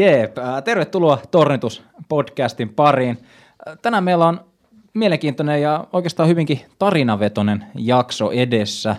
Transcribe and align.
Jeep, 0.00 0.38
äh, 0.38 0.62
tervetuloa 0.62 1.18
Tornitus-podcastin 1.30 2.68
pariin. 2.76 3.18
Tänään 3.82 4.04
meillä 4.04 4.26
on 4.26 4.40
mielenkiintoinen 4.94 5.62
ja 5.62 5.86
oikeastaan 5.92 6.28
hyvinkin 6.28 6.60
tarinavetoinen 6.78 7.64
jakso 7.74 8.30
edessä, 8.30 8.96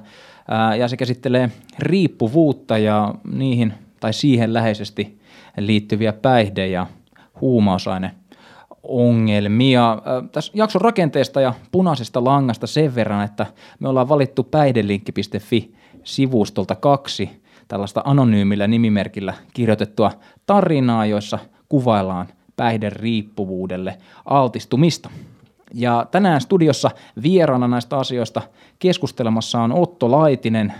ja 0.79 0.87
se 0.87 0.97
käsittelee 0.97 1.51
riippuvuutta 1.79 2.77
ja 2.77 3.13
niihin 3.33 3.73
tai 3.99 4.13
siihen 4.13 4.53
läheisesti 4.53 5.19
liittyviä 5.57 6.13
päihde- 6.13 6.67
ja 6.67 6.87
huumausaine 7.41 8.11
ongelmia. 8.83 9.97
Tässä 10.31 10.51
jakson 10.55 10.81
rakenteesta 10.81 11.41
ja 11.41 11.53
punaisesta 11.71 12.23
langasta 12.23 12.67
sen 12.67 12.95
verran, 12.95 13.25
että 13.25 13.45
me 13.79 13.89
ollaan 13.89 14.09
valittu 14.09 14.43
päihdelinkki.fi-sivustolta 14.43 16.75
kaksi 16.75 17.40
tällaista 17.71 18.01
anonyymillä 18.05 18.67
nimimerkillä 18.67 19.33
kirjoitettua 19.53 20.11
tarinaa, 20.45 21.05
joissa 21.05 21.39
kuvaillaan 21.69 22.27
päihderiippuvuudelle 22.55 23.97
altistumista. 24.25 25.09
Ja 25.73 26.07
tänään 26.11 26.41
studiossa 26.41 26.91
vieraana 27.23 27.67
näistä 27.67 27.97
asioista 27.97 28.41
keskustelemassa 28.79 29.61
on 29.61 29.71
Otto 29.71 30.11
Laitinen, 30.11 30.73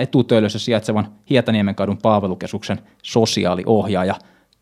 etutöölössä 0.00 0.58
sijaitsevan 0.58 1.08
Hietaniemen 1.30 1.74
kadun 1.74 1.98
palvelukeskuksen 2.02 2.80
sosiaaliohjaaja. 3.02 4.14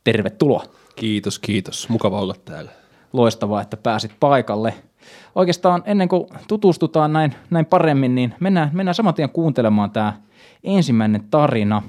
Tervetuloa. 0.05 0.65
Kiitos, 0.97 1.39
kiitos. 1.39 1.89
Mukava 1.89 2.21
olla 2.21 2.35
täällä. 2.45 2.71
Loistavaa, 3.13 3.63
että 3.63 3.77
pääsit 3.77 4.13
paikalle. 4.21 4.75
Oikeastaan 5.35 5.83
ennen 5.87 6.09
kuin 6.09 6.27
tutustutaan 6.49 7.13
näin, 7.13 7.35
näin 7.51 7.67
paremmin, 7.67 8.15
niin 8.15 8.35
mennään, 8.41 8.71
mennään 8.73 8.95
saman 8.95 9.15
tien 9.15 9.31
kuuntelemaan 9.31 9.91
tämä 9.91 10.13
ensimmäinen 10.65 11.23
tarina. 11.31 11.83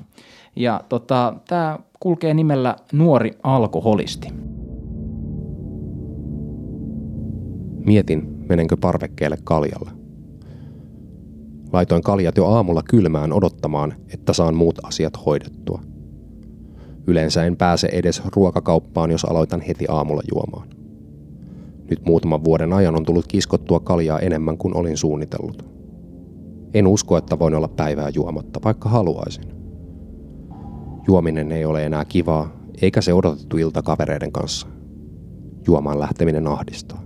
Ja 0.56 0.82
tota, 0.90 1.34
tämä 1.48 1.80
kulkee 2.00 2.34
nimellä 2.34 2.76
Nuori 2.94 3.32
alkoholisti. 3.44 4.28
Mietin, 7.86 8.46
menenkö 8.50 8.78
parvekkeelle 8.82 9.38
kaljalle. 9.44 9.92
Laitoin 11.74 12.04
kaljat 12.04 12.38
jo 12.38 12.48
aamulla 12.48 12.84
kylmään 12.90 13.34
odottamaan, 13.34 13.94
että 14.14 14.34
saan 14.34 14.56
muut 14.56 14.80
asiat 14.84 15.26
hoidettua. 15.26 15.82
Yleensä 17.08 17.46
en 17.46 17.58
pääse 17.58 17.90
edes 17.92 18.22
ruokakauppaan, 18.36 19.12
jos 19.12 19.26
aloitan 19.26 19.62
heti 19.62 19.86
aamulla 19.90 20.22
juomaan. 20.34 20.73
Nyt 21.90 22.06
muutaman 22.06 22.44
vuoden 22.44 22.74
ajan 22.74 22.96
on 22.96 23.06
tullut 23.06 23.28
kiskottua 23.28 23.80
kaljaa 23.80 24.20
enemmän 24.20 24.58
kuin 24.58 24.78
olin 24.78 24.98
suunnitellut. 24.98 25.66
En 26.74 26.88
usko, 26.88 27.18
että 27.18 27.40
voin 27.40 27.56
olla 27.56 27.68
päivää 27.68 28.10
juomatta, 28.10 28.60
vaikka 28.66 28.90
haluaisin. 28.90 29.44
Juominen 31.08 31.52
ei 31.52 31.66
ole 31.66 31.86
enää 31.86 32.06
kivaa, 32.06 32.54
eikä 32.82 33.02
se 33.02 33.14
odotettu 33.14 33.58
ilta 33.58 33.82
kavereiden 33.82 34.32
kanssa. 34.32 34.68
Juomaan 35.68 36.00
lähteminen 36.00 36.48
ahdistaa. 36.48 37.04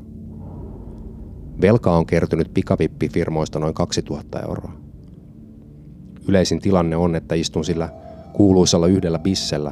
Velka 1.61 1.97
on 1.97 2.05
kertynyt 2.05 2.53
pikavippifirmoista 2.53 3.59
noin 3.59 3.73
2000 3.73 4.39
euroa. 4.39 4.71
Yleisin 6.27 6.59
tilanne 6.59 6.95
on, 6.95 7.15
että 7.15 7.35
istun 7.35 7.65
sillä 7.65 7.89
kuuluisalla 8.33 8.87
yhdellä 8.87 9.19
bissellä 9.19 9.71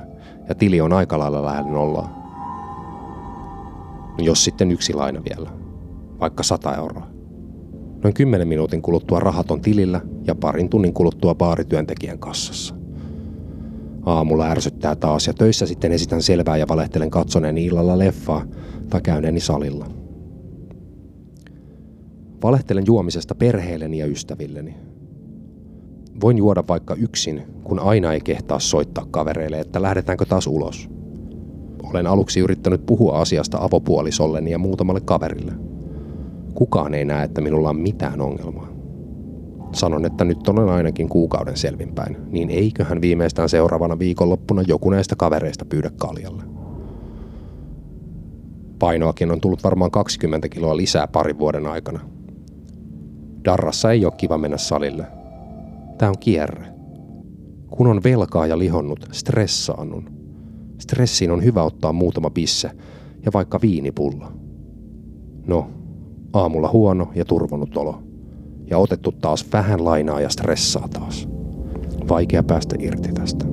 ja 0.49 0.55
tili 0.55 0.81
on 0.81 0.93
aika 0.93 1.19
lailla 1.19 1.45
lähellä 1.45 1.71
nollaa. 1.71 2.24
Jos 4.17 4.43
sitten 4.43 4.71
yksi 4.71 4.93
laina 4.93 5.21
vielä, 5.29 5.49
vaikka 6.19 6.43
100 6.43 6.75
euroa. 6.75 7.07
Noin 8.03 8.13
10 8.13 8.47
minuutin 8.47 8.81
kuluttua 8.81 9.19
rahat 9.19 9.51
on 9.51 9.61
tilillä 9.61 10.01
ja 10.27 10.35
parin 10.35 10.69
tunnin 10.69 10.93
kuluttua 10.93 11.35
baarityöntekijän 11.35 12.19
kassassa. 12.19 12.75
Aamulla 14.05 14.47
ärsyttää 14.47 14.95
taas 14.95 15.27
ja 15.27 15.33
töissä 15.33 15.65
sitten 15.65 15.91
esitän 15.91 16.21
selvää 16.21 16.57
ja 16.57 16.67
valehtelen 16.67 17.09
katsoneeni 17.09 17.65
illalla 17.65 17.99
leffaa 17.99 18.45
tai 18.89 19.01
käyneeni 19.01 19.39
salilla. 19.39 19.87
Valehtelen 22.43 22.83
juomisesta 22.87 23.35
perheelleni 23.35 23.97
ja 23.97 24.05
ystävilleni. 24.05 24.75
Voin 26.21 26.37
juoda 26.37 26.63
vaikka 26.67 26.95
yksin, 26.95 27.43
kun 27.63 27.79
aina 27.79 28.13
ei 28.13 28.21
kehtaa 28.21 28.59
soittaa 28.59 29.05
kavereille, 29.11 29.59
että 29.59 29.81
lähdetäänkö 29.81 30.25
taas 30.25 30.47
ulos. 30.47 30.89
Olen 31.89 32.07
aluksi 32.07 32.39
yrittänyt 32.39 32.85
puhua 32.85 33.19
asiasta 33.19 33.57
avopuolisolleni 33.61 34.51
ja 34.51 34.57
muutamalle 34.57 35.01
kaverille– 35.01 35.51
Kukaan 36.55 36.93
ei 36.93 37.05
näe, 37.05 37.23
että 37.23 37.41
minulla 37.41 37.69
on 37.69 37.79
mitään 37.79 38.21
ongelmaa. 38.21 38.67
Sanon, 39.71 40.05
että 40.05 40.25
nyt 40.25 40.47
olen 40.47 40.69
ainakin 40.69 41.09
kuukauden 41.09 41.57
selvinpäin, 41.57 42.17
niin 42.31 42.49
eiköhän 42.49 43.01
viimeistään 43.01 43.49
seuraavana 43.49 43.99
viikonloppuna 43.99 44.61
joku 44.61 44.89
näistä 44.89 45.15
kavereista 45.15 45.65
pyydä 45.65 45.91
kaljalle. 45.97 46.43
Painoakin 48.79 49.31
on 49.31 49.41
tullut 49.41 49.63
varmaan 49.63 49.91
20 49.91 50.49
kiloa 50.49 50.77
lisää 50.77 51.07
parin 51.07 51.39
vuoden 51.39 51.65
aikana. 51.65 51.99
Darrassa 53.45 53.91
ei 53.91 54.05
ole 54.05 54.13
kiva 54.17 54.37
mennä 54.37 54.57
salille. 54.57 55.05
Tämä 55.97 56.09
on 56.09 56.19
kierre. 56.19 56.65
Kun 57.67 57.87
on 57.87 58.03
velkaa 58.03 58.47
ja 58.47 58.59
lihonnut, 58.59 59.07
stressaannun. 59.11 60.14
Stressiin 60.79 61.31
on 61.31 61.43
hyvä 61.43 61.63
ottaa 61.63 61.93
muutama 61.93 62.29
pisse 62.29 62.71
ja 63.25 63.31
vaikka 63.33 63.59
viinipulla. 63.61 64.31
No, 65.47 65.69
Aamulla 66.33 66.69
huono 66.69 67.11
ja 67.15 67.25
turvonnut 67.25 67.77
olo. 67.77 68.03
Ja 68.69 68.77
otettu 68.77 69.11
taas 69.11 69.45
vähän 69.53 69.85
lainaa 69.85 70.21
ja 70.21 70.29
stressaa 70.29 70.87
taas. 70.87 71.27
Vaikea 72.09 72.43
päästä 72.43 72.75
irti 72.79 73.09
tästä. 73.13 73.45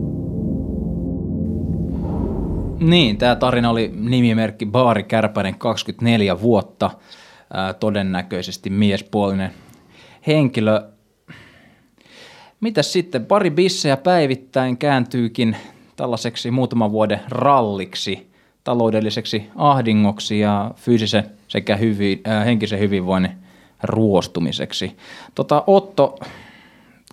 Niin, 2.80 3.18
tämä 3.18 3.36
tarina 3.36 3.70
oli 3.70 3.92
nimimerkki 3.94 4.66
Baari 4.66 5.02
Kärpänen 5.02 5.58
24 5.58 6.40
vuotta, 6.40 6.90
ää, 7.52 7.74
todennäköisesti 7.74 8.70
miespuolinen 8.70 9.50
henkilö. 10.26 10.82
Mitäs 12.60 12.92
sitten, 12.92 13.26
pari 13.26 13.50
bissejä 13.50 13.96
päivittäin 13.96 14.78
kääntyykin 14.78 15.56
tällaiseksi 15.96 16.50
muutaman 16.50 16.92
vuoden 16.92 17.20
ralliksi– 17.28 18.26
taloudelliseksi 18.64 19.50
ahdingoksi 19.56 20.40
ja 20.40 20.70
fyysisen 20.76 21.30
sekä 21.48 21.76
hyvi, 21.76 22.20
äh, 22.28 22.44
henkisen 22.44 22.78
hyvinvoinnin 22.78 23.32
ruostumiseksi. 23.82 24.96
Tota, 25.34 25.64
Otto, 25.66 26.18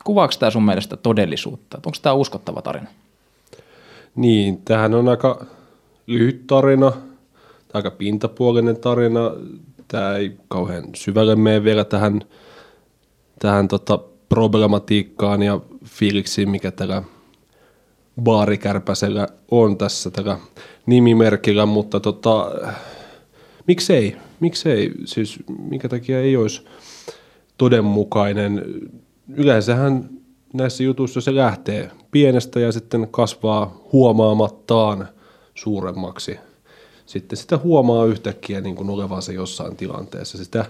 kuvaako 0.03 0.33
tämä 0.39 0.49
sun 0.49 0.65
mielestä 0.65 0.97
todellisuutta? 0.97 1.77
Onko 1.77 1.97
tämä 2.01 2.13
uskottava 2.13 2.61
tarina? 2.61 2.87
Niin, 4.15 4.61
tämähän 4.65 4.93
on 4.93 5.09
aika 5.09 5.45
lyhyt 6.07 6.47
tarina, 6.47 6.91
aika 7.73 7.91
pintapuolinen 7.91 8.77
tarina. 8.77 9.19
Tämä 9.87 10.15
ei 10.15 10.37
kauhean 10.47 10.83
syvälle 10.95 11.35
mene 11.35 11.63
vielä 11.63 11.83
tähän, 11.83 12.21
tähän 13.39 13.67
tota 13.67 13.99
problematiikkaan 14.29 15.43
ja 15.43 15.59
fiiliksiin, 15.85 16.49
mikä 16.49 16.71
tällä 16.71 17.03
baarikärpäsellä 18.19 19.27
on 19.51 19.77
tässä 19.77 20.11
tällä 20.11 20.37
nimimerkillä, 20.85 21.65
mutta 21.65 21.99
tota, 21.99 22.51
miksei, 23.67 24.15
miksei, 24.39 24.91
siis 25.05 25.39
minkä 25.69 25.89
takia 25.89 26.21
ei 26.21 26.37
olisi 26.37 26.65
todenmukainen. 27.57 28.65
Yleensähän 29.35 30.09
näissä 30.53 30.83
jutuissa 30.83 31.21
se 31.21 31.35
lähtee 31.35 31.91
pienestä 32.11 32.59
ja 32.59 32.71
sitten 32.71 33.07
kasvaa 33.11 33.77
huomaamattaan 33.93 35.07
suuremmaksi. 35.55 36.39
Sitten 37.05 37.37
sitä 37.37 37.57
huomaa 37.57 38.05
yhtäkkiä 38.05 38.61
niin 38.61 38.75
kuin 38.75 38.89
olevansa 38.89 39.31
jossain 39.31 39.75
tilanteessa. 39.75 40.37
Sitä 40.37 40.65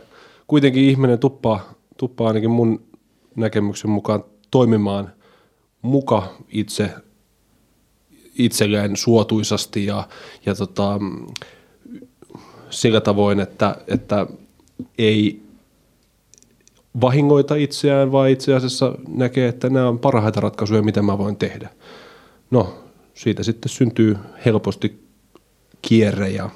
kuitenkin 0.47 0.83
ihminen 0.83 1.19
tuppaa, 1.19 1.73
tuppaa 1.97 2.27
ainakin 2.27 2.51
mun 2.51 2.81
näkemyksen 3.35 3.91
mukaan 3.91 4.23
toimimaan 4.51 5.13
muka 5.81 6.27
itse 6.49 6.89
itselleen 8.39 8.97
suotuisasti 8.97 9.85
ja, 9.85 10.07
ja 10.45 10.55
tota, 10.55 10.99
sillä 12.69 13.01
tavoin, 13.01 13.39
että, 13.39 13.75
että 13.87 14.27
ei 14.97 15.41
vahingoita 17.01 17.55
itseään, 17.55 18.11
vaan 18.11 18.29
itse 18.29 18.53
asiassa 18.53 18.95
näkee, 19.07 19.47
että 19.47 19.69
nämä 19.69 19.89
on 19.89 19.99
parhaita 19.99 20.41
ratkaisuja, 20.41 20.81
mitä 20.81 21.01
mä 21.01 21.17
voin 21.17 21.35
tehdä. 21.35 21.69
No, 22.51 22.83
siitä 23.13 23.43
sitten 23.43 23.69
syntyy 23.69 24.17
helposti 24.45 25.03
kierre 25.81 26.29
ja 26.29 26.49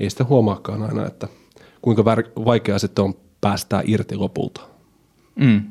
ei 0.00 0.10
sitä 0.10 0.24
huomaakaan 0.24 0.82
aina, 0.82 1.06
että 1.06 1.28
kuinka 1.82 2.04
vaikeaa 2.44 2.78
sitten 2.78 3.04
on 3.04 3.14
päästää 3.40 3.82
irti 3.86 4.16
lopulta. 4.16 4.60
Mm. 5.36 5.62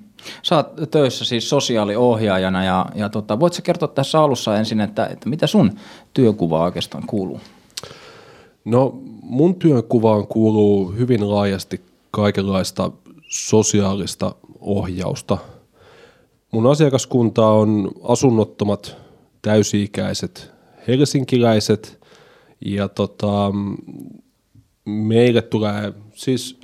Sä 0.43 0.55
oot 0.55 0.91
töissä 0.91 1.25
siis 1.25 1.49
sosiaaliohjaajana 1.49 2.63
ja, 2.63 2.85
ja 2.95 3.09
tota, 3.09 3.39
voitko 3.39 3.59
kertoa 3.63 3.87
tässä 3.87 4.19
alussa 4.21 4.57
ensin, 4.57 4.81
että, 4.81 5.05
että 5.05 5.29
mitä 5.29 5.47
sun 5.47 5.71
työkuva 6.13 6.63
oikeastaan 6.63 7.03
kuuluu? 7.07 7.39
No 8.65 8.99
mun 9.21 9.55
työnkuvaan 9.55 10.27
kuuluu 10.27 10.91
hyvin 10.91 11.31
laajasti 11.31 11.81
kaikenlaista 12.11 12.91
sosiaalista 13.29 14.35
ohjausta. 14.59 15.37
Mun 16.51 16.67
asiakaskunta 16.67 17.47
on 17.47 17.91
asunnottomat 18.03 18.97
täysi-ikäiset 19.41 20.51
helsinkiläiset 20.87 21.99
Ja 22.65 22.87
tota, 22.87 23.51
meille 24.85 25.41
tulee 25.41 25.93
siis 26.13 26.58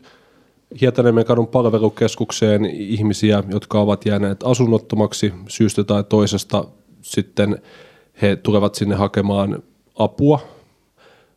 Hietaniemen 0.82 1.26
kadun 1.26 1.48
palvelukeskukseen 1.48 2.66
ihmisiä, 2.66 3.44
jotka 3.50 3.80
ovat 3.80 4.06
jääneet 4.06 4.44
asunnottomaksi 4.44 5.34
syystä 5.50 5.84
tai 5.84 6.04
toisesta. 6.04 6.66
Sitten 7.02 7.62
he 8.22 8.36
tulevat 8.36 8.76
sinne 8.76 8.96
hakemaan 8.96 9.64
apua. 9.96 10.40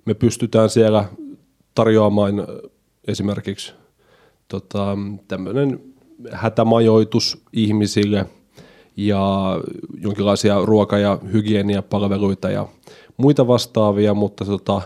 Me 0.04 0.14
pystytään 0.14 0.70
siellä 0.70 1.04
tarjoamaan 1.74 2.46
esimerkiksi 3.08 3.72
tota, 4.48 4.98
tämmöinen 5.28 5.80
hätämajoitus 6.32 7.42
ihmisille 7.52 8.26
ja 8.96 9.60
jonkinlaisia 10.00 10.64
ruoka- 10.64 10.98
ja 10.98 11.18
hygieniapalveluita 11.32 12.50
ja 12.50 12.68
muita 13.16 13.46
vastaavia, 13.46 14.14
mutta 14.14 14.44
tota, 14.44 14.82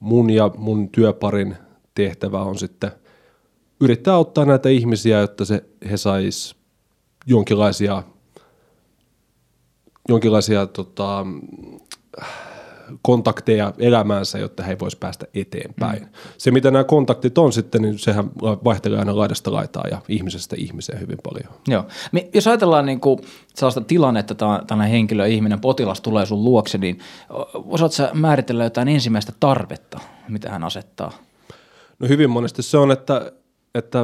mun 0.00 0.30
ja 0.30 0.50
mun 0.56 0.88
työparin 0.88 1.56
tehtävä 1.94 2.42
on 2.42 2.58
sitten 2.58 2.90
yrittää 3.80 4.14
auttaa 4.14 4.44
näitä 4.44 4.68
ihmisiä, 4.68 5.20
jotta 5.20 5.44
se, 5.44 5.64
he 5.90 5.96
sais 5.96 6.56
jonkinlaisia, 7.26 8.02
jonkinlaisia 10.08 10.66
tota, 10.66 11.26
kontakteja 13.02 13.72
elämäänsä, 13.78 14.38
jotta 14.38 14.62
he 14.62 14.78
voisivat 14.78 15.00
päästä 15.00 15.26
eteenpäin. 15.34 16.02
Mm. 16.02 16.08
Se, 16.38 16.50
mitä 16.50 16.70
nämä 16.70 16.84
kontaktit 16.84 17.38
on 17.38 17.52
sitten, 17.52 17.82
niin 17.82 17.98
sehän 17.98 18.30
vaihtelee 18.42 18.98
aina 18.98 19.16
laidasta 19.16 19.52
laitaa 19.52 19.84
ja 19.90 20.02
ihmisestä 20.08 20.56
ihmiseen 20.58 21.00
hyvin 21.00 21.18
paljon. 21.22 21.54
Joo. 21.68 21.84
Jos 22.34 22.46
ajatellaan 22.46 22.86
niin 22.86 23.00
kuin 23.00 23.20
sellaista 23.54 23.80
tilannetta, 23.80 24.32
että 24.32 24.46
tällainen 24.66 24.92
henkilö, 24.92 25.26
ihminen, 25.26 25.60
potilas 25.60 26.00
tulee 26.00 26.26
sun 26.26 26.44
luokse, 26.44 26.78
niin 26.78 26.98
osaatko 27.54 27.94
sä 27.96 28.10
määritellä 28.14 28.64
jotain 28.64 28.88
ensimmäistä 28.88 29.32
tarvetta, 29.40 30.00
mitä 30.28 30.50
hän 30.50 30.64
asettaa? 30.64 31.12
No 31.98 32.08
hyvin 32.08 32.30
monesti 32.30 32.62
se 32.62 32.78
on, 32.78 32.92
että, 32.92 33.32
että 33.74 33.98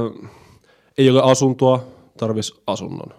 ei 0.98 1.10
ole 1.10 1.22
asuntoa, 1.22 1.86
tarvitsisi 2.16 2.62
asunnon, 2.66 3.14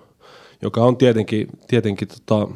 joka 0.62 0.84
on 0.84 0.98
tietenkin, 0.98 1.48
tietenkin 1.68 2.08
tota, 2.08 2.48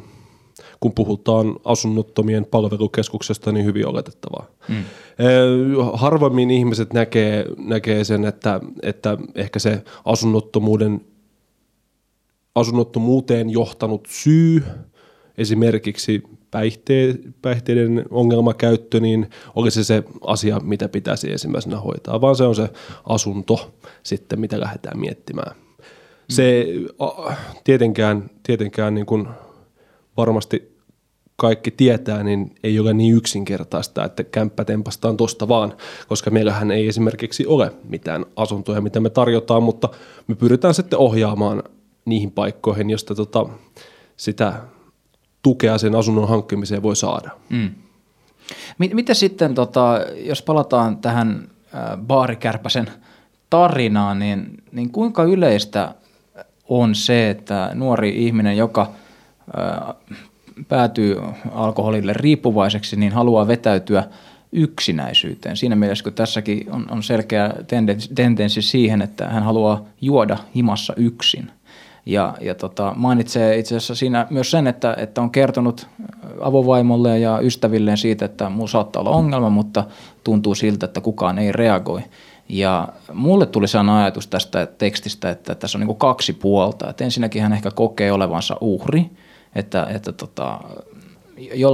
kun 0.80 0.92
puhutaan 0.92 1.56
asunnottomien 1.64 2.44
palvelukeskuksesta, 2.44 3.52
niin 3.52 3.66
hyvin 3.66 3.86
oletettavaa. 3.86 4.46
Mm. 4.68 4.84
Harvemmin 5.92 6.50
ihmiset 6.50 6.92
näkee, 6.92 7.44
näkee 7.58 8.04
sen, 8.04 8.24
että, 8.24 8.60
että 8.82 9.18
ehkä 9.34 9.58
se 9.58 9.82
asunnottomuuden, 10.04 11.00
asunnottomuuteen 12.54 13.50
johtanut 13.50 14.08
syy, 14.10 14.62
esimerkiksi 15.38 16.22
päihte, 16.50 17.14
päihteiden 17.42 18.04
ongelmakäyttö, 18.10 19.00
niin 19.00 19.30
olisi 19.54 19.84
se 19.84 20.02
asia, 20.26 20.60
mitä 20.60 20.88
pitäisi 20.88 21.32
ensimmäisenä 21.32 21.80
hoitaa, 21.80 22.20
vaan 22.20 22.36
se 22.36 22.44
on 22.44 22.54
se 22.54 22.68
asunto 23.04 23.72
sitten, 24.02 24.40
mitä 24.40 24.60
lähdetään 24.60 25.00
miettimään. 25.00 25.56
Se 26.30 26.66
tietenkään, 27.64 28.30
tietenkään 28.42 28.94
niin 28.94 29.06
kuin 29.06 29.28
varmasti 30.16 30.80
kaikki 31.36 31.70
tietää, 31.70 32.22
niin 32.22 32.54
ei 32.64 32.80
ole 32.80 32.94
niin 32.94 33.16
yksinkertaista, 33.16 34.04
että 34.04 34.24
kämppä 34.24 34.64
tempastaan 34.64 35.16
tuosta 35.16 35.48
vaan, 35.48 35.76
koska 36.08 36.30
meillähän 36.30 36.70
ei 36.70 36.88
esimerkiksi 36.88 37.46
ole 37.46 37.72
mitään 37.84 38.26
asuntoja, 38.36 38.80
mitä 38.80 39.00
me 39.00 39.10
tarjotaan, 39.10 39.62
mutta 39.62 39.88
me 40.26 40.34
pyritään 40.34 40.74
sitten 40.74 40.98
ohjaamaan 40.98 41.62
niihin 42.04 42.30
paikkoihin, 42.30 42.90
josta 42.90 43.14
tota, 43.14 43.46
sitä 44.16 44.52
tukea 45.42 45.78
sen 45.78 45.94
asunnon 45.94 46.28
hankkimiseen 46.28 46.82
voi 46.82 46.96
saada. 46.96 47.30
Mm. 47.48 47.70
Miten 48.78 49.14
sitten, 49.14 49.54
tota, 49.54 50.00
jos 50.16 50.42
palataan 50.42 50.96
tähän 50.96 51.48
baarikärpäsen 52.06 52.90
tarinaan, 53.50 54.18
niin, 54.18 54.62
niin 54.72 54.90
kuinka 54.90 55.24
yleistä 55.24 55.94
on 56.68 56.94
se, 56.94 57.30
että 57.30 57.70
nuori 57.74 58.26
ihminen, 58.26 58.56
joka 58.56 58.92
päätyy 60.68 61.16
alkoholille 61.52 62.12
riippuvaiseksi, 62.12 62.96
niin 62.96 63.12
haluaa 63.12 63.48
vetäytyä 63.48 64.04
yksinäisyyteen. 64.52 65.56
Siinä 65.56 65.76
mielessä, 65.76 66.04
kun 66.04 66.12
tässäkin 66.12 66.72
on, 66.72 66.86
on 66.90 67.02
selkeä 67.02 67.54
tendenssi 68.14 68.62
siihen, 68.62 69.02
että 69.02 69.28
hän 69.28 69.42
haluaa 69.42 69.84
juoda 70.00 70.38
himassa 70.54 70.94
yksin. 70.96 71.50
Ja, 72.10 72.34
ja 72.40 72.54
tota, 72.54 72.92
mainitsee 72.96 73.58
itse 73.58 73.76
asiassa 73.76 73.94
siinä 73.94 74.26
myös 74.30 74.50
sen, 74.50 74.66
että, 74.66 74.94
että 74.98 75.20
on 75.20 75.30
kertonut 75.30 75.88
avovaimolle 76.40 77.18
ja 77.18 77.40
ystävilleen 77.40 77.96
siitä, 77.96 78.24
että 78.24 78.48
mulla 78.48 78.68
saattaa 78.68 79.00
olla 79.00 79.10
ongelma, 79.10 79.50
mutta 79.50 79.84
tuntuu 80.24 80.54
siltä, 80.54 80.86
että 80.86 81.00
kukaan 81.00 81.38
ei 81.38 81.52
reagoi. 81.52 82.00
Ja 82.48 82.88
mulle 83.12 83.46
tuli 83.46 83.68
sellainen 83.68 83.94
ajatus 83.94 84.26
tästä 84.26 84.66
tekstistä, 84.66 85.30
että 85.30 85.54
tässä 85.54 85.78
on 85.78 85.86
niin 85.86 85.96
kaksi 85.96 86.32
puolta. 86.32 86.90
Että 86.90 87.04
ensinnäkin 87.04 87.42
hän 87.42 87.52
ehkä 87.52 87.70
kokee 87.70 88.12
olevansa 88.12 88.56
uhri, 88.60 89.10
että, 89.54 89.86
että 89.94 90.12
tota, 90.12 90.60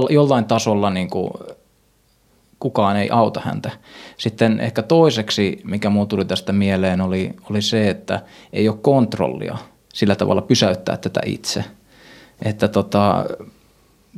jollain 0.09 0.45
tasolla 0.45 0.89
niin 0.89 1.09
kuin 1.09 1.31
kukaan 2.59 2.97
ei 2.97 3.09
auta 3.09 3.41
häntä. 3.45 3.71
Sitten 4.17 4.59
ehkä 4.59 4.81
toiseksi, 4.81 5.61
mikä 5.63 5.89
muu 5.89 6.05
tuli 6.05 6.25
tästä 6.25 6.53
mieleen, 6.53 7.01
oli, 7.01 7.33
oli 7.49 7.61
se, 7.61 7.89
että 7.89 8.21
ei 8.53 8.69
ole 8.69 8.77
kontrollia 8.81 9.57
sillä 9.93 10.15
tavalla 10.15 10.41
pysäyttää 10.41 10.97
tätä 10.97 11.19
itse. 11.25 11.63
Että 12.45 12.67
tota, 12.67 13.25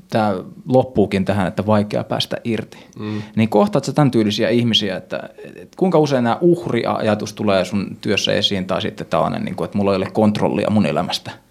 tämä 0.09 0.35
loppuukin 0.67 1.25
tähän, 1.25 1.47
että 1.47 1.65
vaikea 1.65 2.03
päästä 2.03 2.37
irti. 2.43 2.77
Mm. 2.99 3.21
Niin 3.35 3.49
kohtaat 3.49 3.85
sä 3.85 3.93
tämän 3.93 4.11
tyylisiä 4.11 4.49
ihmisiä, 4.49 4.97
että, 4.97 5.29
että 5.45 5.77
kuinka 5.77 5.99
usein 5.99 6.23
nämä 6.23 6.37
uhriajatus 6.41 7.33
tulee 7.33 7.65
sun 7.65 7.97
työssä 8.01 8.33
esiin, 8.33 8.65
tai 8.65 8.81
sitten 8.81 9.07
tällainen, 9.07 9.45
niin 9.45 9.55
kuin, 9.55 9.65
että 9.65 9.77
mulla 9.77 9.91
ei 9.91 9.97
ole 9.97 10.11
kontrollia 10.11 10.69
mun 10.69 10.85
elämästä– 10.85 11.31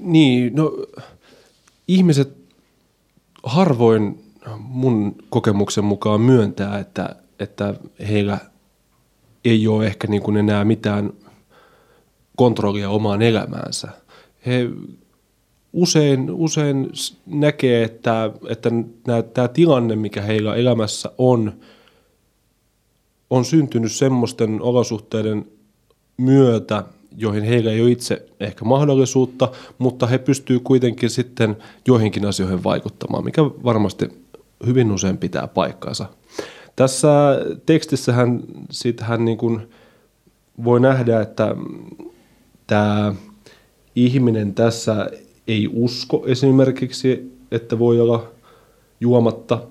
niin, 0.00 0.54
no 0.54 0.72
ihmiset 1.88 2.36
harvoin 3.42 4.24
mun 4.58 5.16
kokemuksen 5.30 5.84
mukaan 5.84 6.20
myöntää, 6.20 6.78
että, 6.78 7.16
että 7.38 7.74
heillä 8.08 8.38
ei 9.44 9.68
ole 9.68 9.86
ehkä 9.86 10.06
niin 10.08 10.22
kuin 10.22 10.36
enää 10.36 10.64
mitään 10.64 11.12
kontrollia 12.38 12.90
omaan 12.90 13.22
elämäänsä. 13.22 13.88
He 14.46 14.70
usein, 15.72 16.30
usein 16.30 16.90
näkee, 17.26 17.82
että, 17.82 18.30
että 18.48 18.70
tämä 19.34 19.48
tilanne, 19.48 19.96
mikä 19.96 20.22
heillä 20.22 20.54
elämässä 20.54 21.10
on, 21.18 21.52
on 23.30 23.44
syntynyt 23.44 23.92
semmoisten 23.92 24.62
olosuhteiden 24.62 25.46
myötä, 26.16 26.84
joihin 27.16 27.42
heillä 27.42 27.70
ei 27.70 27.82
ole 27.82 27.90
itse 27.90 28.26
ehkä 28.40 28.64
mahdollisuutta, 28.64 29.48
mutta 29.78 30.06
he 30.06 30.18
pystyvät 30.18 30.62
kuitenkin 30.64 31.10
sitten 31.10 31.56
joihinkin 31.86 32.26
asioihin 32.26 32.64
vaikuttamaan, 32.64 33.24
mikä 33.24 33.42
varmasti 33.44 34.08
hyvin 34.66 34.92
usein 34.92 35.18
pitää 35.18 35.48
paikkaansa. 35.48 36.06
Tässä 36.76 37.08
tekstissähän 37.66 38.42
hän 39.00 39.24
niin 39.24 39.38
kuin 39.38 39.70
voi 40.64 40.80
nähdä, 40.80 41.20
että 41.20 41.56
tämä 42.68 43.14
ihminen 43.96 44.54
tässä 44.54 45.10
ei 45.48 45.68
usko 45.72 46.22
esimerkiksi, 46.26 47.38
että 47.50 47.78
voi 47.78 48.00
olla 48.00 48.30
juomatta, 49.00 49.62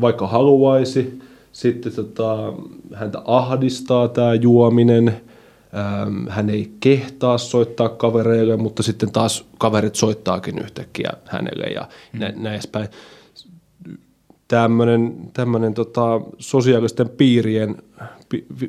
vaikka 0.00 0.26
haluaisi– 0.26 1.18
sitten 1.54 1.92
tota, 1.92 2.52
häntä 2.94 3.22
ahdistaa 3.24 4.08
tämä 4.08 4.34
juominen. 4.34 5.20
Hän 6.28 6.50
ei 6.50 6.72
kehtaa 6.80 7.38
soittaa 7.38 7.88
kavereille, 7.88 8.56
mutta 8.56 8.82
sitten 8.82 9.12
taas 9.12 9.44
kaverit 9.58 9.94
soittaakin 9.94 10.58
yhtäkkiä 10.58 11.10
hänelle 11.24 11.66
ja 11.66 11.88
mm. 12.12 12.20
nä- 12.20 12.32
näin 12.36 12.60
päin. 12.72 12.88
Tämmöinen, 14.48 15.16
tämmöinen 15.32 15.74
tota, 15.74 16.20
sosiaalisten 16.38 17.08
piirien, 17.08 17.76
pi, 17.98 18.23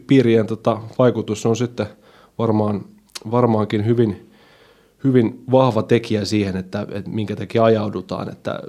piirien 0.07 0.47
tota, 0.47 0.81
vaikutus 0.99 1.45
on 1.45 1.55
sitten 1.55 1.87
varmaan, 2.37 2.85
varmaankin 3.31 3.85
hyvin, 3.85 4.29
hyvin 5.03 5.43
vahva 5.51 5.83
tekijä 5.83 6.25
siihen, 6.25 6.57
että, 6.57 6.87
että 6.91 7.11
minkä 7.11 7.35
takia 7.35 7.63
ajaudutaan. 7.63 8.31
Että 8.31 8.59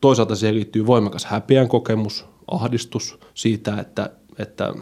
toisaalta 0.00 0.36
siihen 0.36 0.54
liittyy 0.54 0.86
voimakas 0.86 1.24
häpeän 1.24 1.68
kokemus, 1.68 2.24
ahdistus 2.50 3.18
siitä, 3.34 3.80
että, 3.80 4.10
että 4.38 4.74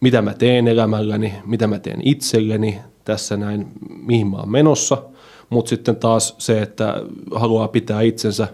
mitä 0.00 0.22
mä 0.22 0.34
teen 0.34 0.68
elämälläni, 0.68 1.34
mitä 1.44 1.66
mä 1.66 1.78
teen 1.78 2.00
itselleni 2.04 2.78
tässä 3.04 3.36
näin, 3.36 3.66
mihin 3.88 4.26
mä 4.26 4.36
oon 4.36 4.50
menossa, 4.50 5.02
mutta 5.50 5.68
sitten 5.68 5.96
taas 5.96 6.34
se, 6.38 6.62
että 6.62 7.02
haluaa 7.34 7.68
pitää 7.68 8.00
itsensä 8.00 8.48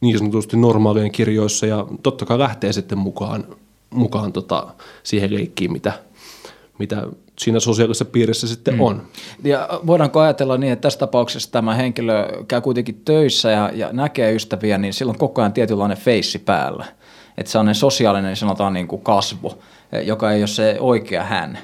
niin 0.00 0.18
sanotusti 0.18 0.56
normaalien 0.56 1.12
kirjoissa 1.12 1.66
ja 1.66 1.86
totta 2.02 2.26
kai 2.26 2.38
lähtee 2.38 2.72
sitten 2.72 2.98
mukaan, 2.98 3.44
mukaan 3.90 4.32
tota 4.32 4.66
siihen 5.02 5.34
leikkiin, 5.34 5.72
mitä, 5.72 5.92
mitä 6.78 7.06
siinä 7.38 7.60
sosiaalisessa 7.60 8.04
piirissä 8.04 8.46
sitten 8.46 8.74
mm. 8.74 8.80
on. 8.80 9.02
Ja 9.44 9.68
voidaanko 9.86 10.20
ajatella 10.20 10.58
niin, 10.58 10.72
että 10.72 10.82
tässä 10.82 10.98
tapauksessa 10.98 11.52
tämä 11.52 11.74
henkilö 11.74 12.44
käy 12.48 12.60
kuitenkin 12.60 13.02
töissä 13.04 13.50
ja, 13.50 13.70
ja 13.74 13.88
näkee 13.92 14.34
ystäviä, 14.34 14.78
niin 14.78 14.94
silloin 14.94 15.18
koko 15.18 15.40
ajan 15.40 15.52
tietynlainen 15.52 15.98
feissi 15.98 16.38
päällä. 16.38 16.84
Että 17.38 17.52
se 17.52 17.58
on 17.58 17.74
sosiaalinen, 17.74 18.36
sanotaan 18.36 18.72
niin 18.72 18.88
kuin 18.88 19.02
kasvu, 19.02 19.62
joka 20.04 20.32
ei 20.32 20.40
ole 20.40 20.46
se 20.46 20.76
oikea 20.80 21.24
hän, 21.24 21.58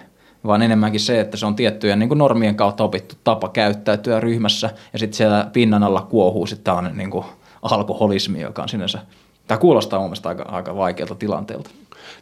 vaan 0.47 0.62
enemmänkin 0.62 1.00
se, 1.00 1.21
että 1.21 1.37
se 1.37 1.47
on 1.47 1.57
tiettyjen 1.57 1.99
niin 1.99 2.09
kuin 2.09 2.19
normien 2.19 2.57
kautta 2.57 2.85
opittu 2.85 3.14
tapa 3.25 3.49
käyttäytyä 3.49 4.21
ryhmässä, 4.21 4.71
ja 4.93 4.99
sitten 4.99 5.16
siellä 5.16 5.50
pinnan 5.52 5.83
alla 5.83 6.02
kuohuu 6.02 6.47
sitten 6.47 6.64
tällainen 6.64 6.97
niin 6.97 7.11
kuin 7.11 7.25
alkoholismi, 7.62 8.40
joka 8.40 8.62
on 8.62 8.69
sinänsä, 8.69 8.99
tämä 9.47 9.59
kuulostaa 9.59 9.99
mun 9.99 10.09
mielestä 10.09 10.28
aika, 10.28 10.43
aika 10.43 10.76
vaikealta 10.76 11.14
tilanteelta. 11.14 11.71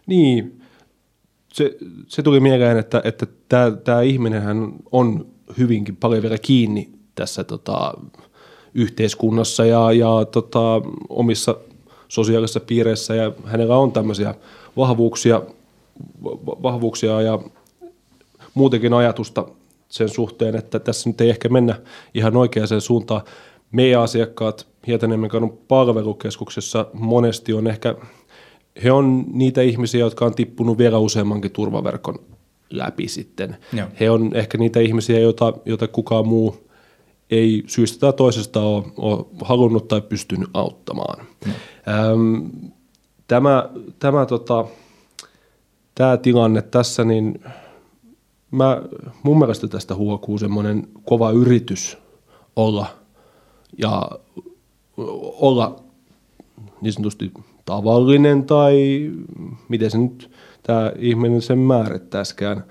Niin, 0.06 0.60
se, 1.52 1.76
se 2.08 2.22
tuli 2.22 2.40
mieleen, 2.40 2.78
että, 2.78 3.00
että 3.04 3.26
tämä, 3.48 3.70
tämä 3.70 4.00
ihminenhän 4.00 4.72
on 4.92 5.26
hyvinkin 5.58 5.96
paljon 5.96 6.22
vielä 6.22 6.38
kiinni 6.38 6.88
tässä 7.14 7.44
tota, 7.44 7.94
yhteiskunnassa 8.74 9.64
ja, 9.64 9.92
ja 9.92 10.24
tota, 10.32 10.82
omissa 11.08 11.56
sosiaalisissa 12.08 12.60
piireissä 12.60 13.14
ja 13.14 13.32
hänellä 13.44 13.76
on 13.76 13.92
tämmöisiä 13.92 14.34
vahvuuksia, 14.76 15.42
vahvuuksia 16.62 17.20
ja 17.20 17.38
muutenkin 18.54 18.92
ajatusta 18.92 19.46
sen 19.88 20.08
suhteen, 20.08 20.56
että 20.56 20.78
tässä 20.78 21.08
nyt 21.10 21.20
ei 21.20 21.30
ehkä 21.30 21.48
mennä 21.48 21.80
ihan 22.14 22.36
oikeaan 22.36 22.80
suuntaan. 22.80 23.22
Meidän 23.72 24.00
asiakkaat 24.00 24.66
Hietaniemen 24.86 25.30
kadun 25.30 25.58
palvelukeskuksessa 25.68 26.86
monesti 26.92 27.52
on 27.52 27.66
ehkä, 27.66 27.94
he 28.84 28.92
on 28.92 29.24
niitä 29.32 29.62
ihmisiä, 29.62 30.00
jotka 30.00 30.24
on 30.24 30.34
tippunut 30.34 30.78
vielä 30.78 30.98
useammankin 30.98 31.50
turvaverkon 31.50 32.18
läpi 32.70 33.08
sitten. 33.08 33.56
Joo. 33.72 33.88
He 34.00 34.10
on 34.10 34.30
ehkä 34.34 34.58
niitä 34.58 34.80
ihmisiä, 34.80 35.18
joita, 35.18 35.52
joita 35.64 35.88
kukaan 35.88 36.28
muu 36.28 36.68
ei 37.30 37.62
syystä 37.66 38.00
tai 38.00 38.12
toisesta 38.12 38.60
ole, 38.60 38.84
ole 38.96 39.26
halunnut 39.42 39.88
tai 39.88 40.00
pystynyt 40.00 40.48
auttamaan. 40.54 41.26
Ähm, 41.88 42.46
tämä, 43.28 43.70
tämä, 43.98 44.26
tota, 44.26 44.64
tämä 45.94 46.16
tilanne 46.16 46.62
tässä, 46.62 47.04
niin 47.04 47.44
mä, 48.50 48.82
mun 49.22 49.38
mielestä 49.38 49.68
tästä 49.68 49.94
huokuu 49.94 50.38
semmoinen 50.38 50.88
kova 51.04 51.30
yritys 51.30 51.98
olla 52.56 52.86
ja 53.78 54.10
olla 55.40 55.82
niin 56.80 56.92
sanotusti 56.92 57.32
tavallinen 57.64 58.44
tai 58.44 59.10
miten 59.68 59.90
se 59.90 59.98
nyt 59.98 60.30
tämä 60.62 60.92
ihminen 60.98 61.42
sen 61.42 61.58
määrittäisikään, 61.58 62.64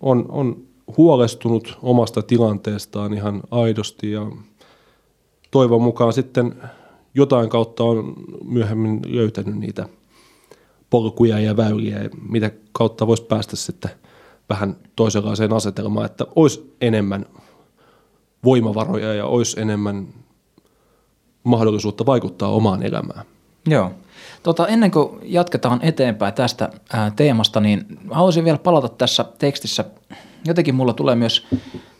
on, 0.00 0.26
on 0.28 0.62
huolestunut 0.96 1.78
omasta 1.82 2.22
tilanteestaan 2.22 3.14
ihan 3.14 3.42
aidosti 3.50 4.12
ja 4.12 4.26
toivon 5.50 5.82
mukaan 5.82 6.12
sitten 6.12 6.54
jotain 7.14 7.48
kautta 7.48 7.84
on 7.84 8.14
myöhemmin 8.44 9.00
löytänyt 9.06 9.56
niitä 9.58 9.88
polkuja 10.90 11.38
ja 11.38 11.56
väyliä, 11.56 12.10
mitä 12.28 12.50
kautta 12.72 13.06
voisi 13.06 13.22
päästä 13.22 13.56
sitten 13.56 13.90
vähän 14.48 14.76
toisenlaiseen 14.96 15.52
asetelmaan, 15.52 16.06
että 16.06 16.26
olisi 16.36 16.76
enemmän 16.80 17.26
voimavaroja 18.44 19.14
ja 19.14 19.26
olisi 19.26 19.60
enemmän 19.60 20.08
mahdollisuutta 21.44 22.06
vaikuttaa 22.06 22.48
omaan 22.50 22.82
elämään. 22.82 23.35
Joo. 23.66 23.92
Tota, 24.42 24.68
ennen 24.68 24.90
kuin 24.90 25.18
jatketaan 25.22 25.80
eteenpäin 25.82 26.34
tästä 26.34 26.68
ää, 26.92 27.10
teemasta, 27.10 27.60
niin 27.60 27.98
haluaisin 28.10 28.44
vielä 28.44 28.58
palata 28.58 28.88
tässä 28.88 29.24
tekstissä. 29.38 29.84
Jotenkin 30.46 30.74
mulla 30.74 30.92
tulee 30.92 31.14
myös 31.14 31.46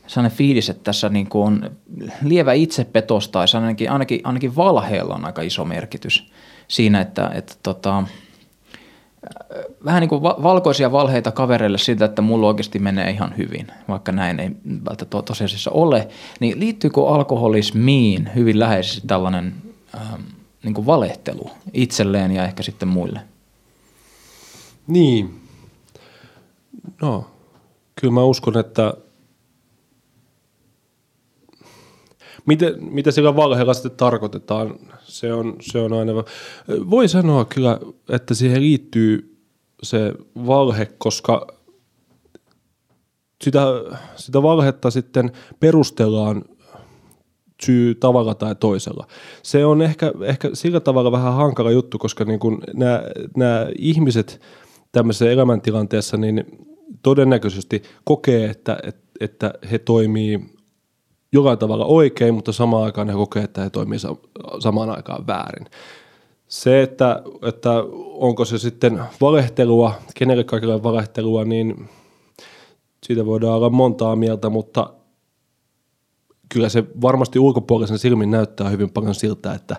sellainen 0.07 0.39
fiilis, 0.39 0.71
että 0.71 0.85
tässä 0.85 1.09
niin 1.09 1.29
kuin 1.29 1.47
on 1.47 1.71
lievä 2.23 2.53
itsepetos 2.53 3.29
tai 3.29 3.47
ainakin, 3.55 3.91
ainakin, 3.91 4.21
ainakin 4.25 4.57
valheella 4.57 5.15
on 5.15 5.25
aika 5.25 5.43
iso 5.43 5.65
merkitys 5.65 6.31
siinä, 6.69 7.01
että, 7.01 7.31
että 7.35 7.55
tota, 7.63 8.05
vähän 9.85 10.01
niin 10.01 10.09
kuin 10.09 10.23
valkoisia 10.23 10.93
valheita 10.93 11.33
kavereille 11.33 11.79
siitä, 11.79 12.05
että 12.05 12.23
mulla 12.23 12.47
oikeasti 12.47 12.79
menee 12.79 13.11
ihan 13.11 13.35
hyvin, 13.37 13.67
vaikka 13.89 14.13
näin 14.13 14.41
ei 14.41 14.51
välttämättä 14.85 15.23
tosiasiassa 15.23 15.71
ole, 15.71 16.09
niin 16.41 16.61
liittyykö 16.61 17.07
alkoholismiin 17.07 18.31
hyvin 18.35 18.59
läheisesti 18.59 19.07
tällainen 19.07 19.55
ähm, 19.95 20.23
niin 20.67 20.75
kuin 20.75 20.87
valehtelu 20.87 21.51
itselleen 21.73 22.31
ja 22.31 22.45
ehkä 22.45 22.63
sitten 22.63 22.89
muille? 22.89 23.21
Niin. 24.87 25.41
No, 27.03 27.31
kyllä 28.01 28.13
mä 28.13 28.25
uskon, 28.25 28.59
että 28.59 28.95
Miten, 32.47 32.75
mitä 32.85 33.11
sillä 33.11 33.37
valheella 33.37 33.75
sitten 33.75 33.91
tarkoitetaan, 33.97 34.75
se 35.03 35.33
on, 35.33 35.57
se 35.61 35.79
on 35.79 35.93
aina... 35.93 36.13
Voi 36.91 37.09
sanoa 37.09 37.45
kyllä, 37.45 37.81
että 38.09 38.35
siihen 38.35 38.63
liittyy 38.63 39.37
se 39.83 40.15
valhe, 40.47 40.87
koska 40.99 41.47
sitä, 43.45 43.67
sitä 44.17 44.43
valhetta 44.43 44.91
sitten 44.91 45.33
perustellaan 45.61 46.45
syy 47.63 47.95
tavalla 47.95 48.35
tai 48.35 48.55
toisella. 48.55 49.07
Se 49.43 49.65
on 49.65 49.83
ehkä, 49.83 50.13
ehkä 50.23 50.51
sillä 50.53 50.81
tavalla 50.81 51.13
vähän 51.13 51.35
hankala 51.35 51.71
juttu, 51.71 51.99
koska 51.99 52.25
niin 52.25 52.41
kun 52.41 52.61
nämä, 52.75 53.03
nämä 53.37 53.67
ihmiset 53.79 54.41
tämmöisessä 54.93 55.31
elämäntilanteessa 55.31 56.17
niin 56.17 56.45
todennäköisesti 57.03 57.83
kokee, 58.05 58.51
että, 58.51 58.79
että, 59.21 59.55
he 59.71 59.79
toimii 59.79 60.41
jollain 61.33 61.59
tavalla 61.59 61.85
oikein, 61.85 62.35
mutta 62.35 62.53
samaan 62.53 62.85
aikaan 62.85 63.09
he 63.09 63.15
kokee, 63.15 63.43
että 63.43 63.63
he 63.63 63.71
toimii 63.71 63.99
samaan 64.59 64.91
aikaan 64.91 65.27
väärin. 65.27 65.67
Se, 66.49 66.83
että, 66.83 67.23
että 67.49 67.71
onko 68.15 68.45
se 68.45 68.59
sitten 68.59 69.03
valehtelua, 69.21 69.95
kenelle 70.15 70.45
kaikille 70.45 70.83
valehtelua, 70.83 71.45
niin 71.45 71.89
siitä 73.07 73.27
voidaan 73.27 73.55
olla 73.55 73.71
montaa 73.71 74.17
mieltä, 74.17 74.51
mutta 74.51 74.91
kyllä 76.49 76.69
se 76.69 76.85
varmasti 77.01 77.39
ulkopuolisen 77.39 77.99
silmin 77.99 78.31
näyttää 78.31 78.69
hyvin 78.69 78.91
paljon 78.91 79.15
siltä, 79.15 79.53
että, 79.53 79.77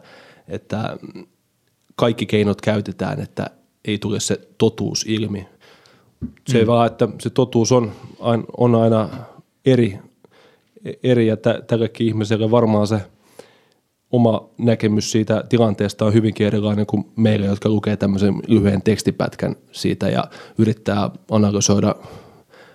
että 0.47 0.97
kaikki 1.95 2.25
keinot 2.25 2.61
käytetään, 2.61 3.19
että 3.19 3.49
ei 3.85 3.97
tule 3.97 4.19
se 4.19 4.39
totuus 4.57 5.05
ilmi. 5.07 5.47
Se 6.47 6.61
mm. 6.61 6.67
vaan, 6.67 6.87
että 6.87 7.09
se 7.19 7.29
totuus 7.29 7.71
on, 7.71 7.91
on 8.57 8.75
aina 8.75 9.09
eri 9.65 9.99
eri 11.03 11.27
ja 11.27 11.37
tä, 11.37 11.61
tällekin 11.67 12.07
ihmiselle 12.07 12.51
varmaan 12.51 12.87
se 12.87 13.01
oma 14.11 14.49
näkemys 14.57 15.11
siitä 15.11 15.43
tilanteesta 15.49 16.05
on 16.05 16.13
hyvinkin 16.13 16.47
erilainen 16.47 16.85
kuin 16.85 17.05
meille, 17.15 17.45
jotka 17.45 17.69
lukee 17.69 17.97
tämmöisen 17.97 18.35
lyhyen 18.47 18.81
tekstipätkän 18.81 19.55
siitä 19.71 20.09
ja 20.09 20.23
yrittää 20.57 21.09
analysoida 21.31 21.95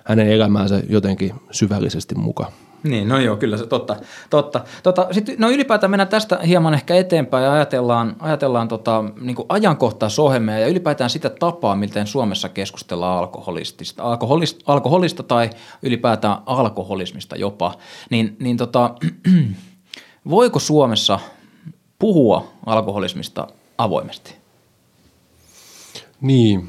hänen 0.05 0.29
elämäänsä 0.29 0.83
jotenkin 0.89 1.35
syvällisesti 1.51 2.15
mukaan. 2.15 2.53
Niin, 2.83 3.09
no 3.09 3.19
joo, 3.19 3.37
kyllä 3.37 3.57
se 3.57 3.67
totta. 3.67 3.97
totta. 4.31 4.61
Tota, 4.83 5.07
sit, 5.11 5.39
no 5.39 5.51
ylipäätään 5.51 5.91
mennään 5.91 6.09
tästä 6.09 6.39
hieman 6.47 6.75
ehkä 6.75 6.95
eteenpäin 6.95 7.45
ja 7.45 7.53
ajatellaan, 7.53 8.17
ajatellaan 8.19 8.69
tota, 8.69 9.05
niin 9.21 9.37
ajankohtaa 9.49 10.09
sohemia 10.09 10.59
ja 10.59 10.67
ylipäätään 10.67 11.11
sitä 11.11 11.31
tapaa, 11.31 11.77
miten 11.77 12.07
Suomessa 12.07 12.49
keskustellaan 12.49 13.19
alkoholistista, 13.19 14.03
alkoholista, 14.03 14.73
alkoholista 14.73 15.23
tai 15.23 15.51
ylipäätään 15.83 16.39
alkoholismista 16.47 17.37
jopa. 17.37 17.75
Niin, 18.11 18.37
niin 18.41 18.57
tota, 18.57 18.95
voiko 20.31 20.59
Suomessa 20.59 21.21
puhua 21.99 22.49
alkoholismista 22.67 23.49
avoimesti? 23.79 24.35
Niin, 26.21 26.69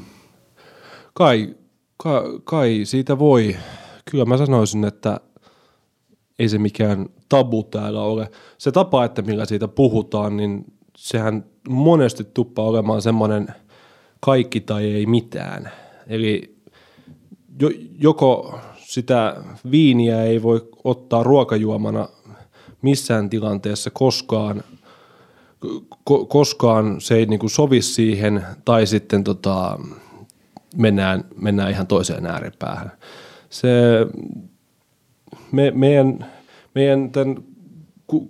kai, 1.14 1.54
kai, 1.96 2.22
kai 2.44 2.80
siitä 2.84 3.18
voi. 3.18 3.56
Kyllä 4.10 4.24
mä 4.24 4.36
sanoisin, 4.36 4.84
että– 4.84 5.20
ei 6.38 6.48
se 6.48 6.58
mikään 6.58 7.06
tabu 7.28 7.62
täällä 7.62 8.02
ole. 8.02 8.30
Se 8.58 8.72
tapa, 8.72 9.04
että 9.04 9.22
millä 9.22 9.44
siitä 9.44 9.68
puhutaan, 9.68 10.36
niin 10.36 10.64
sehän 10.96 11.44
monesti 11.68 12.24
tuppaa 12.34 12.64
olemaan 12.64 13.02
semmoinen 13.02 13.48
kaikki 14.20 14.60
tai 14.60 14.92
ei 14.92 15.06
mitään. 15.06 15.70
Eli 16.06 16.56
jo, 17.60 17.70
joko 17.98 18.58
sitä 18.76 19.36
viiniä 19.70 20.22
ei 20.22 20.42
voi 20.42 20.68
ottaa 20.84 21.22
ruokajuomana 21.22 22.08
missään 22.82 23.30
tilanteessa 23.30 23.90
koskaan, 23.90 24.64
ko, 26.04 26.26
koskaan 26.26 27.00
se 27.00 27.14
ei 27.14 27.26
niinku 27.26 27.48
sovi 27.48 27.82
siihen, 27.82 28.46
tai 28.64 28.86
sitten 28.86 29.24
tota, 29.24 29.78
mennään, 30.76 31.24
mennään 31.36 31.70
ihan 31.70 31.86
toiseen 31.86 32.26
ääripäähän. 32.26 32.92
Se 33.50 33.70
me, 35.54 35.70
meidän, 35.70 36.26
meidän 36.74 37.10
tämän 37.10 37.36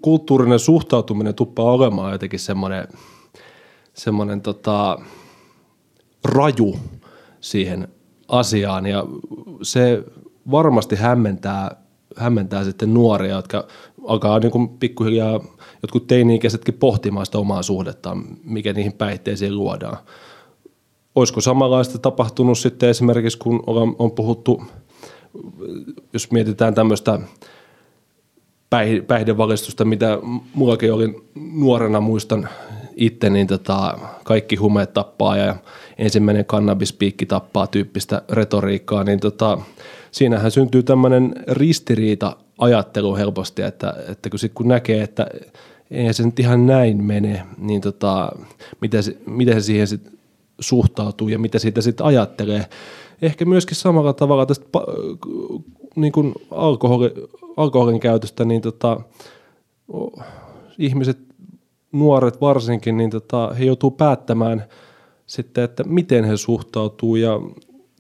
kulttuurinen 0.03 0.59
suhtautuminen 0.59 1.35
tuppaa 1.35 1.73
olemaan 1.73 2.13
jotenkin 2.13 2.41
semmoinen, 2.41 2.89
semmoinen 3.95 4.41
tota, 4.41 4.99
raju 6.25 6.77
siihen 7.41 7.89
asiaan 8.29 8.87
ja 8.87 9.05
se 9.63 10.05
varmasti 10.51 10.97
hämmentää, 10.97 11.77
hämmentää 12.17 12.65
sitten 12.65 12.95
nuoria, 12.95 13.37
jotka 13.37 13.67
alkaa 14.07 14.39
niin 14.39 14.53
kuin 14.53 14.69
pikkuhiljaa 14.69 15.41
jotkut 15.83 16.07
teini-ikäisetkin 16.07 16.75
pohtimaan 16.75 17.27
sitä 17.27 17.39
omaa 17.39 17.63
suhdettaan, 17.63 18.25
mikä 18.45 18.73
niihin 18.73 18.93
päihteisiin 18.93 19.57
luodaan. 19.57 19.97
Olisiko 21.15 21.41
samanlaista 21.41 21.99
tapahtunut 21.99 22.59
sitten 22.59 22.89
esimerkiksi, 22.89 23.39
kun 23.39 23.63
on, 23.67 24.13
puhuttu, 24.13 24.63
jos 26.13 26.31
mietitään 26.31 26.75
tämmöistä 26.75 27.19
päihdevalistusta, 29.07 29.85
mitä 29.85 30.19
mullakin 30.55 30.93
oli 30.93 31.25
nuorena, 31.35 32.01
muistan 32.01 32.49
itse, 32.97 33.31
niin 33.31 33.47
tota, 33.47 33.99
kaikki 34.25 34.57
humeet 34.57 34.93
tappaa 34.93 35.37
ja 35.37 35.57
ensimmäinen 35.99 36.45
kannabispiikki 36.45 37.27
tappaa 37.27 37.67
tyyppistä 37.67 38.23
retoriikkaa, 38.31 39.05
niin 39.05 39.21
tota, 39.21 39.59
siinähän 40.11 40.51
syntyy 40.51 40.83
tämmöinen 40.83 41.35
ristiriita 41.49 42.37
ajattelu 42.59 43.17
helposti, 43.17 43.63
että, 43.63 43.95
että 44.09 44.31
kun, 44.31 44.39
sit 44.39 44.53
kun 44.55 44.69
näkee, 44.69 45.03
että 45.03 45.27
ei 45.91 46.15
se 46.15 46.23
nyt 46.23 46.41
ihan 46.41 46.67
näin 46.67 47.05
mene, 47.05 47.43
niin 47.59 47.81
tota, 47.81 48.33
miten, 48.81 49.03
se, 49.03 49.17
miten 49.27 49.55
se 49.55 49.67
siihen 49.67 49.87
sit 49.87 50.15
suhtautuu 50.61 51.29
ja 51.29 51.39
mitä 51.39 51.59
siitä 51.59 51.81
sitten 51.81 52.07
ajattelee. 52.07 52.67
Ehkä 53.25 53.45
myöskin 53.45 53.77
samalla 53.77 54.13
tavalla 54.13 54.47
tästä 54.47 54.67
niin 55.97 56.13
kuin 56.13 56.35
alkoholi, 56.51 57.15
alkoholin 57.57 58.01
käytöstä, 58.01 58.45
niin 58.45 58.63
tota, 58.63 59.01
ihmiset, 60.79 61.19
nuoret 61.93 62.41
varsinkin, 62.41 62.97
niin 62.97 63.11
tota, 63.11 63.55
he 63.59 63.65
joutuu 63.65 63.91
päättämään 63.91 64.65
sitten, 65.27 65.65
että 65.65 65.85
miten 65.85 66.25
he 66.25 66.37
suhtautuu 66.37 67.17
ja 67.17 67.41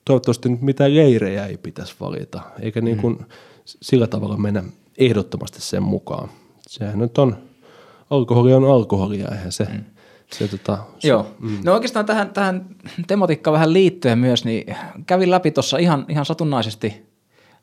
toivottavasti 0.04 0.48
nyt 0.48 0.62
mitään 0.62 0.94
leirejä 0.94 1.46
ei 1.46 1.56
pitäisi 1.56 1.94
valita, 2.00 2.40
eikä 2.60 2.80
niin 2.80 2.96
kuin 2.96 3.16
mm. 3.16 3.24
sillä 3.64 4.06
tavalla 4.06 4.36
mennä 4.36 4.64
ehdottomasti 4.98 5.60
sen 5.60 5.82
mukaan. 5.82 6.28
Sehän 6.66 6.98
nyt 6.98 7.18
on, 7.18 7.36
alkoholi 8.10 8.54
on 8.54 8.64
alkoholia, 8.64 9.28
eihän 9.28 9.52
se, 9.52 9.64
mm. 9.64 9.84
Se 10.32 10.48
tota, 10.48 10.78
Joo. 11.02 11.26
Mm. 11.40 11.58
No 11.64 11.72
oikeastaan 11.72 12.06
tähän, 12.06 12.30
tähän 12.30 12.66
tematiikkaan 13.06 13.52
vähän 13.52 13.72
liittyen 13.72 14.18
myös, 14.18 14.44
niin 14.44 14.76
kävin 15.06 15.30
läpi 15.30 15.50
tuossa 15.50 15.78
ihan, 15.78 16.06
ihan 16.08 16.24
satunnaisesti 16.24 17.14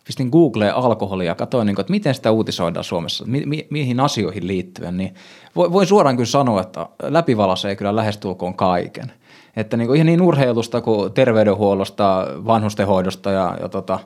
pistin 0.06 0.30
Googleen 0.30 0.76
alkoholia 0.76 1.32
ja 1.32 1.36
katsoin, 1.36 1.66
niin 1.66 1.76
kuin, 1.76 1.84
että 1.84 1.92
miten 1.92 2.16
sitä 2.16 2.32
uutisoidaan 2.32 2.84
Suomessa, 2.84 3.26
mi- 3.26 3.46
mi- 3.46 3.68
mihin 3.70 4.00
asioihin 4.00 4.48
liittyen, 4.48 4.98
niin 4.98 5.14
voin 5.56 5.88
suoraan 5.88 6.16
kyllä 6.16 6.28
sanoa, 6.28 6.62
että 6.62 6.88
läpivalasee 7.04 7.76
kyllä 7.76 7.96
lähestulkoon 7.96 8.54
kaiken. 8.54 9.12
Että 9.56 9.78
niin 9.78 9.88
kuin 9.88 9.96
ihan 9.96 10.06
niin 10.06 10.22
urheilusta 10.22 10.82
kuin 10.82 11.14
terveydenhuollosta, 11.14 12.28
vanhustenhoidosta 12.46 13.32
ja, 13.32 13.58
ja 13.62 13.70
tota, 13.70 14.00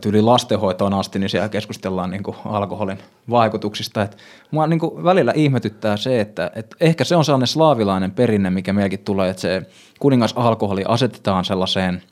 tyyli 0.00 0.22
lastenhoitoon 0.22 0.94
asti, 0.94 1.18
niin 1.18 1.30
siellä 1.30 1.48
keskustellaan 1.48 2.10
niin 2.10 2.22
kuin 2.22 2.36
alkoholin 2.44 2.98
vaikutuksista. 3.30 4.02
Et 4.02 4.16
mua 4.50 4.66
niin 4.66 4.80
kuin 4.80 5.04
välillä 5.04 5.32
ihmetyttää 5.34 5.96
se, 5.96 6.20
että, 6.20 6.50
että 6.54 6.76
ehkä 6.80 7.04
se 7.04 7.16
on 7.16 7.24
sellainen 7.24 7.46
slaavilainen 7.46 8.10
perinne, 8.10 8.50
mikä 8.50 8.72
meilläkin 8.72 8.98
tulee, 8.98 9.30
että 9.30 9.42
se 9.42 9.62
kuningas 10.00 10.32
alkoholi 10.36 10.84
asetetaan 10.88 11.44
sellaiseen 11.44 12.02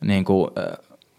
niin 0.00 0.24
kuin, 0.24 0.50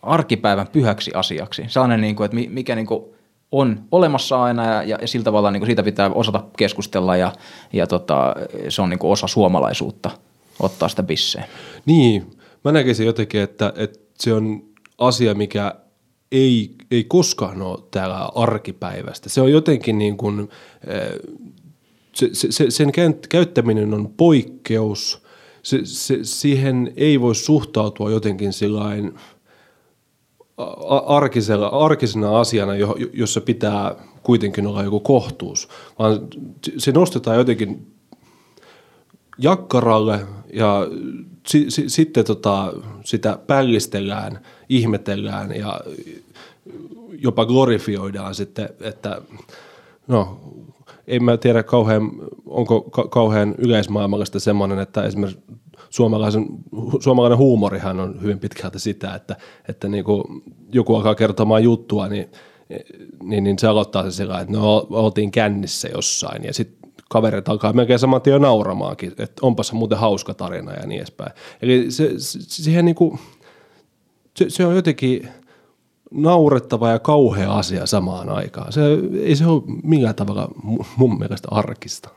arkipäivän 0.01 0.67
pyhäksi 0.67 1.11
asiaksi. 1.13 1.65
Sellainen, 1.67 2.01
niin 2.01 2.15
kuin, 2.15 2.25
että 2.25 2.37
mikä 2.49 2.75
niin 2.75 2.85
kuin 2.85 3.03
on 3.51 3.83
olemassa 3.91 4.43
aina 4.43 4.65
ja, 4.65 4.83
ja, 4.83 4.97
ja 5.01 5.07
sillä 5.07 5.23
tavalla 5.23 5.51
niin 5.51 5.59
kuin 5.59 5.67
siitä 5.67 5.83
pitää 5.83 6.09
osata 6.09 6.43
keskustella 6.57 7.17
ja, 7.17 7.31
ja 7.73 7.87
tota, 7.87 8.35
se 8.69 8.81
on 8.81 8.89
niin 8.89 8.99
kuin 8.99 9.11
osa 9.11 9.27
suomalaisuutta 9.27 10.09
ottaa 10.59 10.89
sitä 10.89 11.03
bisseen. 11.03 11.45
Niin, 11.85 12.31
mä 12.63 12.71
näkisin 12.71 13.05
jotenkin, 13.05 13.41
että, 13.41 13.73
että 13.75 13.99
se 14.13 14.33
on 14.33 14.63
asia, 14.97 15.35
mikä 15.35 15.75
ei, 16.31 16.75
ei 16.91 17.03
koskaan 17.03 17.61
ole 17.61 17.79
täällä 17.91 18.29
arkipäivästä. 18.35 19.29
Se 19.29 19.41
on 19.41 19.51
jotenkin 19.51 19.97
niin 19.97 20.17
kuin, 20.17 20.49
se, 22.13 22.29
se, 22.33 22.71
sen 22.71 22.91
käyttäminen 23.29 23.93
on 23.93 24.13
poikkeus. 24.17 25.23
Se, 25.63 25.79
se, 25.83 26.19
siihen 26.23 26.93
ei 26.95 27.21
voi 27.21 27.35
suhtautua 27.35 28.11
jotenkin 28.11 28.53
sillain– 28.53 29.13
arkisella, 31.05 31.67
arkisena 31.67 32.39
asiana, 32.39 32.71
jossa 33.13 33.41
pitää 33.41 33.95
kuitenkin 34.23 34.67
olla 34.67 34.83
joku 34.83 34.99
kohtuus, 34.99 35.69
vaan 35.99 36.19
se 36.77 36.91
nostetaan 36.91 37.37
jotenkin 37.37 37.93
jakkaralle 39.37 40.19
ja 40.53 40.87
si, 41.47 41.71
si, 41.71 41.89
sitten 41.89 42.25
tota, 42.25 42.73
sitä 43.03 43.39
pällistellään, 43.47 44.39
ihmetellään 44.69 45.55
ja 45.55 45.81
jopa 47.21 47.45
glorifioidaan 47.45 48.35
sitten, 48.35 48.69
että 48.81 49.21
no 50.07 50.39
en 51.07 51.23
mä 51.23 51.37
tiedä 51.37 51.63
kauhean, 51.63 52.11
onko 52.45 52.81
ka- 52.81 53.07
kauhean 53.07 53.55
yleismaailmallista 53.57 54.39
semmoinen, 54.39 54.79
että 54.79 55.03
esimerkiksi 55.03 55.43
suomalaisen, 55.89 56.45
suomalainen 56.99 57.37
huumorihan 57.37 57.99
on 57.99 58.21
hyvin 58.21 58.39
pitkälti 58.39 58.79
sitä, 58.79 59.15
että, 59.15 59.35
että 59.67 59.87
niin 59.87 60.03
kuin 60.03 60.23
joku 60.73 60.95
alkaa 60.95 61.15
kertomaan 61.15 61.63
juttua, 61.63 62.07
niin, 62.07 62.31
niin, 63.23 63.43
niin 63.43 63.59
se 63.59 63.67
aloittaa 63.67 64.03
se 64.03 64.11
sillä 64.11 64.39
että 64.39 64.53
no 64.53 64.87
oltiin 64.89 65.31
kännissä 65.31 65.87
jossain 65.87 66.43
ja 66.43 66.53
sitten 66.53 66.78
kaverit 67.09 67.49
alkaa 67.49 67.73
melkein 67.73 67.99
saman 67.99 68.21
tien 68.21 68.41
nauramaankin, 68.41 69.11
että 69.17 69.41
onpas 69.41 69.73
muuten 69.73 69.97
hauska 69.97 70.33
tarina 70.33 70.73
ja 70.73 70.87
niin 70.87 70.97
edespäin. 70.97 71.31
Eli 71.61 71.91
se, 71.91 72.13
se, 72.17 72.39
siihen 72.41 72.85
niin 72.85 72.95
kuin, 72.95 73.19
se, 74.35 74.49
se 74.49 74.65
on 74.65 74.75
jotenkin 74.75 75.29
naurettava 76.11 76.89
ja 76.89 76.99
kauhea 76.99 77.53
asia 77.53 77.85
samaan 77.85 78.29
aikaan. 78.29 78.73
Se, 78.73 78.81
ei 79.23 79.35
se 79.35 79.45
ole 79.45 79.63
millään 79.83 80.15
tavalla 80.15 80.47
mun 80.97 81.19
mielestä 81.19 81.47
arkista. 81.51 82.09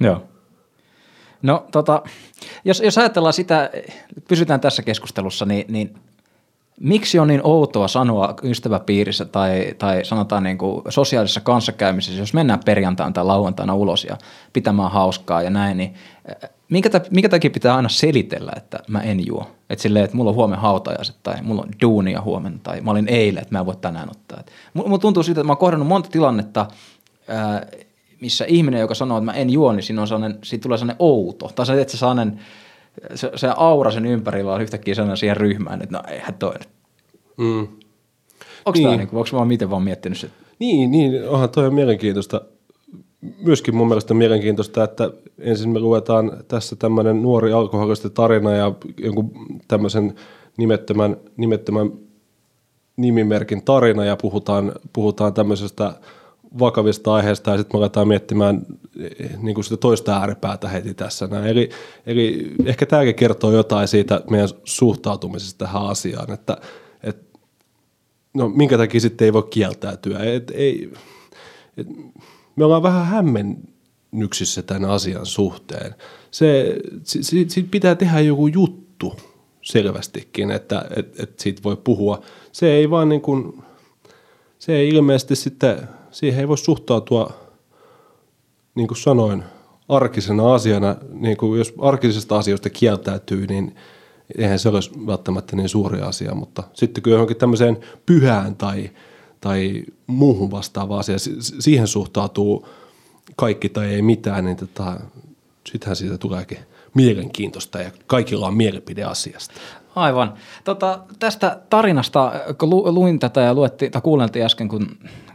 Joo. 0.00 0.22
No 1.42 1.66
tota, 1.72 2.02
jos, 2.64 2.80
jos 2.80 2.98
ajatellaan 2.98 3.32
sitä, 3.32 3.70
pysytään 4.28 4.60
tässä 4.60 4.82
keskustelussa, 4.82 5.46
niin, 5.46 5.64
niin 5.68 5.94
miksi 6.80 7.18
on 7.18 7.28
niin 7.28 7.40
outoa 7.44 7.88
sanoa 7.88 8.34
ystäväpiirissä 8.42 9.24
tai, 9.24 9.74
tai 9.78 10.04
sanotaan 10.04 10.42
niin 10.42 10.58
kuin 10.58 10.82
sosiaalisessa 10.88 11.40
kanssakäymisessä, 11.40 12.22
jos 12.22 12.34
mennään 12.34 12.60
perjantaina 12.64 13.12
tai 13.12 13.24
lauantaina 13.24 13.74
ulos 13.74 14.04
ja 14.04 14.18
pitämään 14.52 14.90
hauskaa 14.90 15.42
ja 15.42 15.50
näin, 15.50 15.76
niin 15.76 15.94
minkä, 16.68 16.90
minkä 17.10 17.28
takia 17.28 17.50
pitää 17.50 17.76
aina 17.76 17.88
selitellä, 17.88 18.52
että 18.56 18.78
mä 18.88 19.00
en 19.00 19.26
juo? 19.26 19.50
Että 19.70 19.82
silleen, 19.82 20.04
että 20.04 20.16
mulla 20.16 20.30
on 20.30 20.36
huomenna 20.36 20.62
hautajaiset 20.62 21.16
tai 21.22 21.42
mulla 21.42 21.62
on 21.62 21.68
duunia 21.82 22.20
huomenna 22.20 22.58
tai 22.62 22.80
mä 22.80 22.90
olin 22.90 23.08
eilen, 23.08 23.42
että 23.42 23.54
mä 23.54 23.58
en 23.58 23.66
voi 23.66 23.76
tänään 23.76 24.10
ottaa. 24.10 24.42
Mulla 24.74 24.98
tuntuu 24.98 25.22
siitä, 25.22 25.40
että 25.40 25.46
mä 25.46 25.52
oon 25.52 25.58
kohdannut 25.58 25.88
monta 25.88 26.10
tilannetta, 26.10 26.66
ää, 27.28 27.66
missä 28.20 28.44
ihminen, 28.44 28.80
joka 28.80 28.94
sanoo, 28.94 29.18
että 29.18 29.24
mä 29.24 29.32
en 29.32 29.50
juo, 29.50 29.72
niin 29.72 29.82
siinä, 29.82 30.00
on 30.00 30.08
sellainen, 30.08 30.38
siinä 30.44 30.62
tulee 30.62 30.78
sellainen 30.78 30.96
outo. 30.98 31.50
Tai 31.54 31.66
se, 31.66 31.80
että 31.80 31.92
se, 31.92 31.98
sellainen, 31.98 32.40
se, 33.14 33.30
se 33.36 33.48
aura 33.56 33.90
sen 33.90 34.06
ympärillä 34.06 34.54
on 34.54 34.62
yhtäkkiä 34.62 34.94
sellainen 34.94 35.16
siihen 35.16 35.36
ryhmään, 35.36 35.82
että 35.82 35.96
no 35.96 36.02
eihän 36.08 36.34
toi 36.34 36.52
nyt. 36.52 36.68
Mm. 37.36 37.68
Onko 38.64 38.78
niin. 38.78 38.98
niin, 38.98 39.08
onko 39.12 39.38
mä 39.38 39.44
miten 39.44 39.70
vaan 39.70 39.82
miettinyt 39.82 40.18
se? 40.18 40.30
Niin, 40.58 40.90
niin, 40.90 41.28
onhan 41.28 41.50
toi 41.50 41.66
on 41.66 41.74
mielenkiintoista. 41.74 42.40
Myöskin 43.42 43.76
mun 43.76 43.88
mielestä 43.88 44.14
mielenkiintoista, 44.14 44.84
että 44.84 45.10
ensin 45.38 45.70
me 45.70 45.78
luetaan 45.78 46.32
tässä 46.48 46.76
tämmöinen 46.76 47.22
nuori 47.22 47.52
alkoholisti 47.52 48.10
tarina 48.10 48.52
ja 48.52 48.72
jonkun 49.00 49.32
tämmöisen 49.68 50.14
nimettömän, 50.56 51.16
nimettömän 51.36 51.92
nimimerkin 52.96 53.64
tarina 53.64 54.04
ja 54.04 54.16
puhutaan, 54.16 54.72
puhutaan 54.92 55.34
tämmöisestä– 55.34 55.92
vakavista 56.58 57.14
aiheista 57.14 57.50
ja 57.50 57.58
sitten 57.58 57.76
me 57.76 57.78
aletaan 57.78 58.08
miettimään 58.08 58.66
eh, 59.00 59.38
niin 59.38 59.54
kuin 59.54 59.64
sitä 59.64 59.76
toista 59.76 60.16
ääripäätä 60.16 60.68
heti 60.68 60.94
tässä. 60.94 61.26
Näin. 61.26 61.46
Eli, 61.46 61.70
eli 62.06 62.52
ehkä 62.64 62.86
tämäkin 62.86 63.14
kertoo 63.14 63.52
jotain 63.52 63.88
siitä 63.88 64.20
meidän 64.30 64.48
suhtautumisesta 64.64 65.64
tähän 65.64 65.86
asiaan, 65.86 66.32
että 66.32 66.56
et, 67.02 67.18
no 68.34 68.48
minkä 68.48 68.78
takia 68.78 69.00
sitten 69.00 69.24
ei 69.24 69.32
voi 69.32 69.42
kieltäytyä. 69.50 70.18
Et, 70.18 70.50
ei, 70.50 70.92
et, 71.76 71.86
me 72.56 72.64
ollaan 72.64 72.82
vähän 72.82 73.06
hämmennyksissä 73.06 74.62
tämän 74.62 74.90
asian 74.90 75.26
suhteen. 75.26 75.94
Se, 76.30 76.76
siitä, 77.04 77.52
siitä 77.52 77.68
pitää 77.70 77.94
tehdä 77.94 78.20
joku 78.20 78.46
juttu 78.46 79.16
selvästikin, 79.62 80.50
että 80.50 80.84
et, 80.96 81.20
et 81.20 81.38
siitä 81.38 81.62
voi 81.62 81.76
puhua. 81.76 82.22
Se 82.52 82.72
ei 82.72 82.90
vaan 82.90 83.08
niin 83.08 83.20
kuin, 83.20 83.62
se 84.58 84.76
ei 84.76 84.88
ilmeisesti 84.88 85.36
sitten 85.36 85.88
siihen 86.10 86.40
ei 86.40 86.48
voi 86.48 86.58
suhtautua, 86.58 87.32
niin 88.74 88.88
kuin 88.88 88.98
sanoin, 88.98 89.44
arkisena 89.88 90.54
asiana. 90.54 90.96
Niin 91.12 91.36
kuin 91.36 91.58
jos 91.58 91.74
arkisista 91.78 92.38
asioista 92.38 92.70
kieltäytyy, 92.70 93.46
niin 93.46 93.76
eihän 94.38 94.58
se 94.58 94.68
olisi 94.68 94.90
välttämättä 95.06 95.56
niin 95.56 95.68
suuri 95.68 96.00
asia, 96.00 96.34
mutta 96.34 96.62
sitten 96.74 97.02
kun 97.02 97.12
johonkin 97.12 97.36
tämmöiseen 97.36 97.78
pyhään 98.06 98.56
tai, 98.56 98.90
tai 99.40 99.84
muuhun 100.06 100.50
vastaavaan 100.50 101.00
asiaan, 101.00 101.20
siihen 101.60 101.86
suhtautuu 101.86 102.68
kaikki 103.36 103.68
tai 103.68 103.86
ei 103.86 104.02
mitään, 104.02 104.44
niin 104.44 104.56
tota, 104.56 105.00
sittenhän 105.66 105.96
siitä 105.96 106.18
tuleekin 106.18 106.58
mielenkiintoista 106.94 107.78
ja 107.78 107.90
kaikilla 108.06 108.46
on 108.46 108.56
mielipide 108.56 109.04
asiasta. 109.04 109.54
Aivan. 109.94 110.34
Tota, 110.64 110.98
tästä 111.18 111.60
tarinasta, 111.70 112.32
kun 112.58 112.70
lu, 112.70 112.94
luin 112.94 113.18
tätä 113.18 113.40
ja 113.40 113.54
luetti, 113.54 113.90
tai 113.90 114.02
kuunneltiin 114.02 114.44
äsken, 114.44 114.68
kun, 114.68 114.88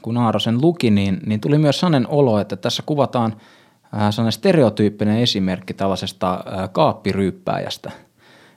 kun 0.05 0.17
Aaro 0.17 0.39
sen 0.39 0.61
luki, 0.61 0.91
niin, 0.91 1.19
niin 1.25 1.41
tuli 1.41 1.57
myös 1.57 1.79
sellainen 1.79 2.07
olo, 2.07 2.39
että 2.39 2.55
tässä 2.55 2.83
kuvataan 2.85 3.35
äh, 3.93 4.11
sellainen 4.11 4.31
stereotyyppinen 4.31 5.19
esimerkki 5.19 5.73
tällaisesta 5.73 6.33
äh, 6.33 6.69
kaappiryyppääjästä. 6.71 7.91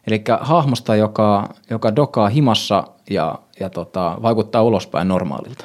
Eli 0.06 0.24
hahmosta, 0.40 0.96
joka, 0.96 1.48
joka 1.70 1.96
dokaa 1.96 2.28
himassa 2.28 2.84
ja, 3.10 3.38
ja 3.60 3.70
tota, 3.70 4.18
vaikuttaa 4.22 4.62
ulospäin 4.62 5.08
normaalilta. 5.08 5.64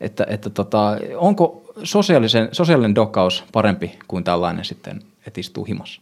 Että, 0.00 0.26
että 0.28 0.50
tota, 0.50 0.96
onko 1.16 1.62
sosiaalisen, 1.84 2.48
sosiaalinen 2.52 2.94
dokaus 2.94 3.44
parempi 3.52 3.98
kuin 4.08 4.24
tällainen 4.24 4.64
sitten, 4.64 5.02
että 5.26 5.40
istuu 5.40 5.64
himassa? 5.64 6.00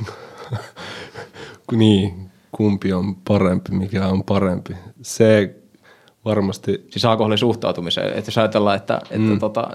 niin, 1.72 2.30
kumpi 2.52 2.92
on 2.92 3.14
parempi, 3.14 3.72
mikä 3.72 4.06
on 4.06 4.24
parempi. 4.24 4.76
Se 5.02 5.54
varmasti... 6.24 6.86
Siis 6.90 7.04
alkoholisuhtautumiseen, 7.04 8.12
että 8.12 8.28
jos 8.28 8.38
ajatellaan, 8.38 8.76
että, 8.76 9.00
että 9.04 9.18
mm. 9.18 9.38
tota, 9.38 9.70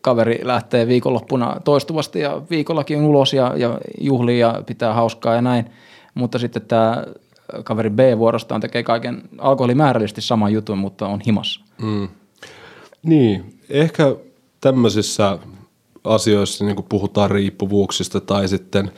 kaveri 0.00 0.40
lähtee 0.42 0.86
viikonloppuna 0.86 1.56
toistuvasti 1.64 2.20
ja 2.20 2.42
viikollakin 2.50 3.00
ulos 3.00 3.32
ja, 3.32 3.52
ja 3.56 3.78
juhlii 4.00 4.38
ja 4.38 4.62
pitää 4.66 4.94
hauskaa 4.94 5.34
ja 5.34 5.42
näin, 5.42 5.70
mutta 6.14 6.38
sitten 6.38 6.62
tämä 6.62 7.04
kaveri 7.64 7.90
B 7.90 7.98
vuorostaan 8.18 8.60
tekee 8.60 8.82
kaiken 8.82 9.22
alkoholimäärällisesti 9.38 10.20
saman 10.20 10.52
jutun, 10.52 10.78
mutta 10.78 11.06
on 11.06 11.20
himassa. 11.26 11.60
Mm. 11.82 12.08
Niin, 13.02 13.58
ehkä 13.70 14.16
tämmöisissä 14.60 15.38
asioissa, 16.04 16.64
niin 16.64 16.84
puhutaan 16.88 17.30
riippuvuuksista 17.30 18.20
tai 18.20 18.48
sitten 18.48 18.90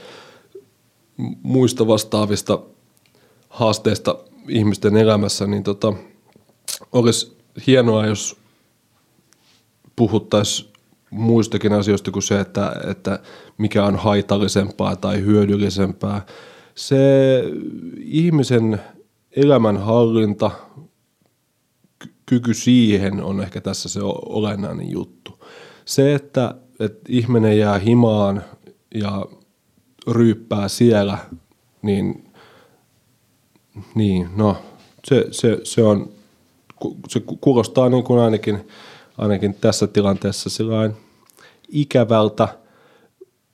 muista 1.43 1.87
vastaavista 1.87 2.59
haasteista 3.49 4.19
ihmisten 4.49 4.97
elämässä, 4.97 5.47
niin 5.47 5.63
tota, 5.63 5.93
olisi 6.93 7.37
hienoa, 7.67 8.07
jos 8.07 8.37
puhuttaisiin 9.97 10.73
muistakin 11.11 11.73
asioista 11.73 12.11
kuin 12.11 12.23
se, 12.23 12.41
että, 12.41 12.73
että 12.91 13.19
mikä 13.59 13.85
on 13.85 13.97
haitallisempaa 13.97 14.97
tai 14.97 15.21
hyödyllisempää. 15.21 16.27
Se 16.75 16.97
ihmisen 17.99 18.81
elämänhallinta, 19.37 20.51
kyky 22.27 22.55
siihen 22.55 23.23
on 23.23 23.41
ehkä 23.41 23.61
tässä 23.61 23.89
se 23.89 24.01
olennainen 24.27 24.91
juttu. 24.91 25.45
Se, 25.85 26.15
että, 26.15 26.55
että 26.81 27.01
ihminen 27.09 27.59
jää 27.59 27.79
himaan 27.79 28.45
ja 28.95 29.27
ryyppää 30.11 30.69
siellä, 30.69 31.19
niin, 31.83 32.33
niin 33.95 34.29
no, 34.37 34.57
se, 35.05 35.27
se, 35.31 35.61
se, 35.65 35.83
on, 35.83 36.13
se 37.09 37.23
kuulostaa 37.41 37.89
niin 37.89 38.05
kuin 38.05 38.21
ainakin, 38.21 38.69
ainakin 39.19 39.55
tässä 39.55 39.87
tilanteessa 39.87 40.51
ikävältä 41.69 42.49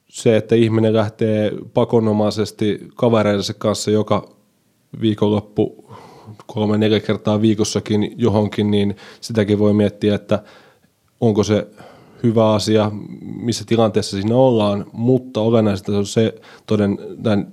se, 0.09 0.37
että 0.37 0.55
ihminen 0.55 0.95
lähtee 0.95 1.53
pakonomaisesti 1.75 2.89
kavereidensa 2.95 3.55
kanssa 3.55 3.91
joka 3.91 4.29
viikonloppu 5.01 5.95
kolme 6.47 6.79
neljä 6.79 7.01
kertaa 7.01 7.41
viikossakin 7.41 8.15
johonkin, 8.17 8.71
niin 8.71 8.97
sitäkin 9.21 9.59
voi 9.59 9.73
miettiä, 9.73 10.15
että 10.15 10.43
onko 11.21 11.45
se 11.45 11.67
hyvä 12.23 12.53
asia, 12.53 12.93
missä 13.21 13.65
tilanteessa 13.67 14.17
siinä 14.17 14.37
ollaan, 14.37 14.87
mutta 14.93 15.41
olennaista 15.41 15.93
on 15.93 16.07
se, 16.07 16.35
toden, 16.67 16.99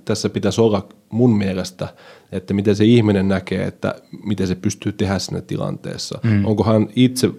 tässä 0.04 0.28
pitäisi 0.30 0.60
olla 0.60 0.86
mun 1.08 1.38
mielestä, 1.38 1.88
että 2.32 2.54
miten 2.54 2.76
se 2.76 2.84
ihminen 2.84 3.28
näkee, 3.28 3.64
että 3.64 3.94
miten 4.24 4.46
se 4.46 4.54
pystyy 4.54 4.92
tehdä 4.92 5.18
siinä 5.18 5.40
tilanteessa. 5.40 6.18
Mm. 6.22 6.44
Onko 6.44 6.64
hän 6.64 6.88
itse, 6.96 7.30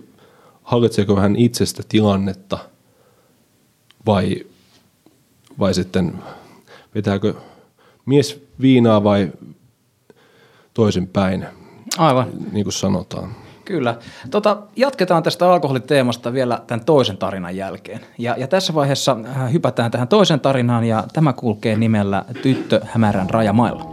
hallitseeko 0.63 1.15
hän 1.15 1.35
itsestä 1.35 1.83
tilannetta 1.89 2.57
vai, 4.05 4.45
vai 5.59 5.73
sitten 5.73 6.13
vetääkö 6.95 7.33
mies 8.05 8.41
viinaa 8.61 9.03
vai 9.03 9.31
toisinpäin, 10.73 11.45
Aivan. 11.97 12.27
niin 12.51 12.65
kuin 12.65 12.73
sanotaan. 12.73 13.46
Kyllä. 13.67 13.95
Tota, 14.31 14.57
jatketaan 14.75 15.23
tästä 15.23 15.51
alkoholiteemasta 15.51 16.33
vielä 16.33 16.61
tämän 16.67 16.85
toisen 16.85 17.17
tarinan 17.17 17.55
jälkeen. 17.55 17.99
Ja, 18.17 18.35
ja 18.37 18.47
tässä 18.47 18.73
vaiheessa 18.73 19.17
äh, 19.25 19.53
hypätään 19.53 19.91
tähän 19.91 20.07
toisen 20.07 20.39
tarinaan 20.39 20.83
ja 20.83 21.03
tämä 21.13 21.33
kulkee 21.33 21.75
nimellä 21.75 22.25
Tyttö 22.41 22.81
hämärän 22.85 23.29
rajamailla. 23.29 23.83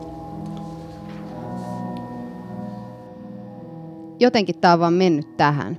Jotenkin 4.21 4.59
tämä 4.59 4.75
on 4.75 4.81
vaan 4.81 4.93
mennyt 4.93 5.37
tähän. 5.37 5.79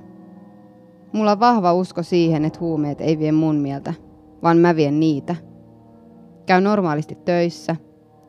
Mulla 1.12 1.32
on 1.32 1.40
vahva 1.40 1.72
usko 1.72 2.02
siihen, 2.02 2.44
että 2.44 2.60
huumeet 2.60 3.00
ei 3.00 3.18
vie 3.18 3.32
mun 3.32 3.56
mieltä, 3.56 3.94
vaan 4.42 4.58
mä 4.58 4.76
vien 4.76 5.00
niitä. 5.00 5.36
Käy 6.46 6.60
normaalisti 6.60 7.14
töissä 7.14 7.76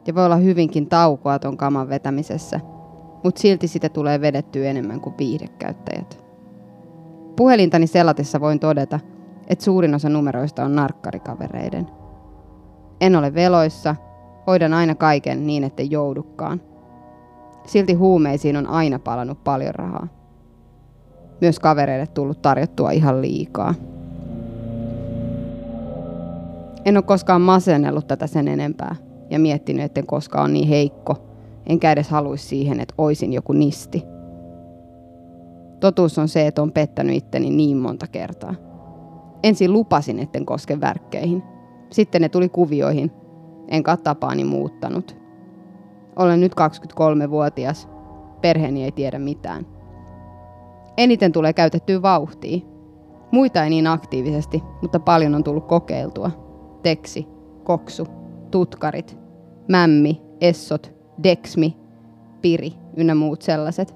ja 0.07 0.15
voi 0.15 0.25
olla 0.25 0.35
hyvinkin 0.35 0.89
taukoa 0.89 1.39
ton 1.39 1.57
kaman 1.57 1.89
vetämisessä– 1.89 2.59
mutta 3.23 3.41
silti 3.41 3.67
sitä 3.67 3.89
tulee 3.89 4.21
vedettyä 4.21 4.69
enemmän 4.69 5.01
kuin 5.01 5.15
viihdekäyttäjät. 5.17 6.25
Puhelintani 7.35 7.87
selatessa 7.87 8.39
voin 8.39 8.59
todeta, 8.59 8.99
että 9.47 9.65
suurin 9.65 9.95
osa 9.95 10.09
numeroista 10.09 10.65
on 10.65 10.75
narkkarikavereiden. 10.75 11.87
En 13.01 13.15
ole 13.15 13.33
veloissa, 13.33 13.95
hoidan 14.47 14.73
aina 14.73 14.95
kaiken 14.95 15.47
niin, 15.47 15.63
että 15.63 15.83
joudukaan. 15.83 16.61
Silti 17.65 17.93
huumeisiin 17.93 18.57
on 18.57 18.67
aina 18.67 18.99
palannut 18.99 19.43
paljon 19.43 19.75
rahaa. 19.75 20.07
Myös 21.41 21.59
kavereille 21.59 22.07
tullut 22.07 22.41
tarjottua 22.41 22.91
ihan 22.91 23.21
liikaa. 23.21 23.73
En 26.85 26.97
ole 26.97 27.03
koskaan 27.03 27.41
masennellut 27.41 28.07
tätä 28.07 28.27
sen 28.27 28.47
enempää 28.47 28.95
ja 29.29 29.39
miettinyt, 29.39 29.85
etten 29.85 30.05
koskaan 30.05 30.43
ole 30.43 30.51
niin 30.51 30.67
heikko, 30.67 31.26
enkä 31.67 31.91
edes 31.91 32.09
haluaisi 32.09 32.47
siihen, 32.47 32.79
että 32.79 32.95
oisin 32.97 33.33
joku 33.33 33.53
nisti. 33.53 34.03
Totuus 35.79 36.19
on 36.19 36.27
se, 36.27 36.47
että 36.47 36.61
on 36.61 36.71
pettänyt 36.71 37.15
itteni 37.15 37.49
niin 37.49 37.77
monta 37.77 38.07
kertaa. 38.07 38.55
Ensin 39.43 39.73
lupasin, 39.73 40.19
etten 40.19 40.45
koske 40.45 40.81
värkkeihin. 40.81 41.43
Sitten 41.91 42.21
ne 42.21 42.29
tuli 42.29 42.49
kuvioihin, 42.49 43.11
enkä 43.67 43.97
tapaani 43.97 44.43
muuttanut. 44.43 45.17
Olen 46.15 46.41
nyt 46.41 46.51
23-vuotias. 46.51 47.89
Perheeni 48.41 48.83
ei 48.83 48.91
tiedä 48.91 49.19
mitään. 49.19 49.65
Eniten 50.97 51.31
tulee 51.31 51.53
käytettyä 51.53 52.01
vauhtia. 52.01 52.59
Muita 53.31 53.63
ei 53.63 53.69
niin 53.69 53.87
aktiivisesti, 53.87 54.63
mutta 54.81 54.99
paljon 54.99 55.35
on 55.35 55.43
tullut 55.43 55.67
kokeiltua. 55.67 56.31
Teksi, 56.83 57.27
koksu, 57.63 58.07
tutkarit, 58.51 59.17
mämmi, 59.67 60.21
essot, 60.41 60.96
Dexmi, 61.23 61.77
Piri 62.41 62.73
ynnä 62.97 63.15
muut 63.15 63.41
sellaiset. 63.41 63.95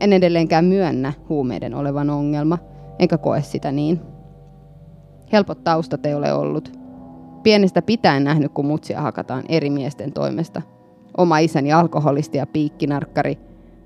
En 0.00 0.12
edelleenkään 0.12 0.64
myönnä 0.64 1.12
huumeiden 1.28 1.74
olevan 1.74 2.10
ongelma, 2.10 2.58
enkä 2.98 3.18
koe 3.18 3.42
sitä 3.42 3.72
niin. 3.72 4.00
Helpot 5.32 5.64
taustat 5.64 6.06
ei 6.06 6.14
ole 6.14 6.32
ollut. 6.32 6.72
Pienestä 7.42 7.82
pitäen 7.82 8.24
nähnyt, 8.24 8.52
kun 8.52 8.66
mutsia 8.66 9.00
hakataan 9.00 9.44
eri 9.48 9.70
miesten 9.70 10.12
toimesta. 10.12 10.62
Oma 11.16 11.38
isäni 11.38 11.72
alkoholisti 11.72 12.38
ja 12.38 12.46
piikkinarkkari, 12.46 13.38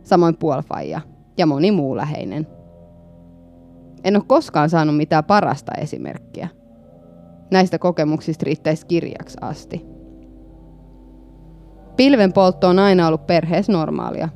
samoin 0.03 0.37
puolfaija 0.37 1.01
ja 1.39 1.47
moni 1.47 1.73
muu 1.73 1.97
läheinen. 1.97 2.47
En 4.05 4.17
ole 4.17 4.25
koskaan 4.27 4.71
saanut 4.71 4.97
mitään 4.97 5.25
parasta 5.25 5.73
esimerkkiä. 5.79 6.49
Näistä 7.51 7.79
kokemuksista 7.79 8.45
riittäisi 8.45 8.87
kirjaksi 8.87 9.39
asti. 9.41 9.90
Pilvenpoltto 12.01 12.69
on 12.69 12.79
aina 12.79 13.07
ollut 13.07 13.27
perheessä 13.27 13.73
normaalia. 13.73 14.29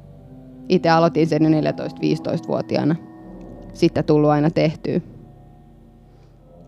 Itse 0.69 0.91
aloitin 0.91 1.27
sen 1.27 1.43
jo 1.43 1.61
14-15-vuotiaana. 1.61 2.97
Sitten 3.73 4.05
tullut 4.05 4.31
aina 4.31 4.51
tehtyä. 4.51 5.01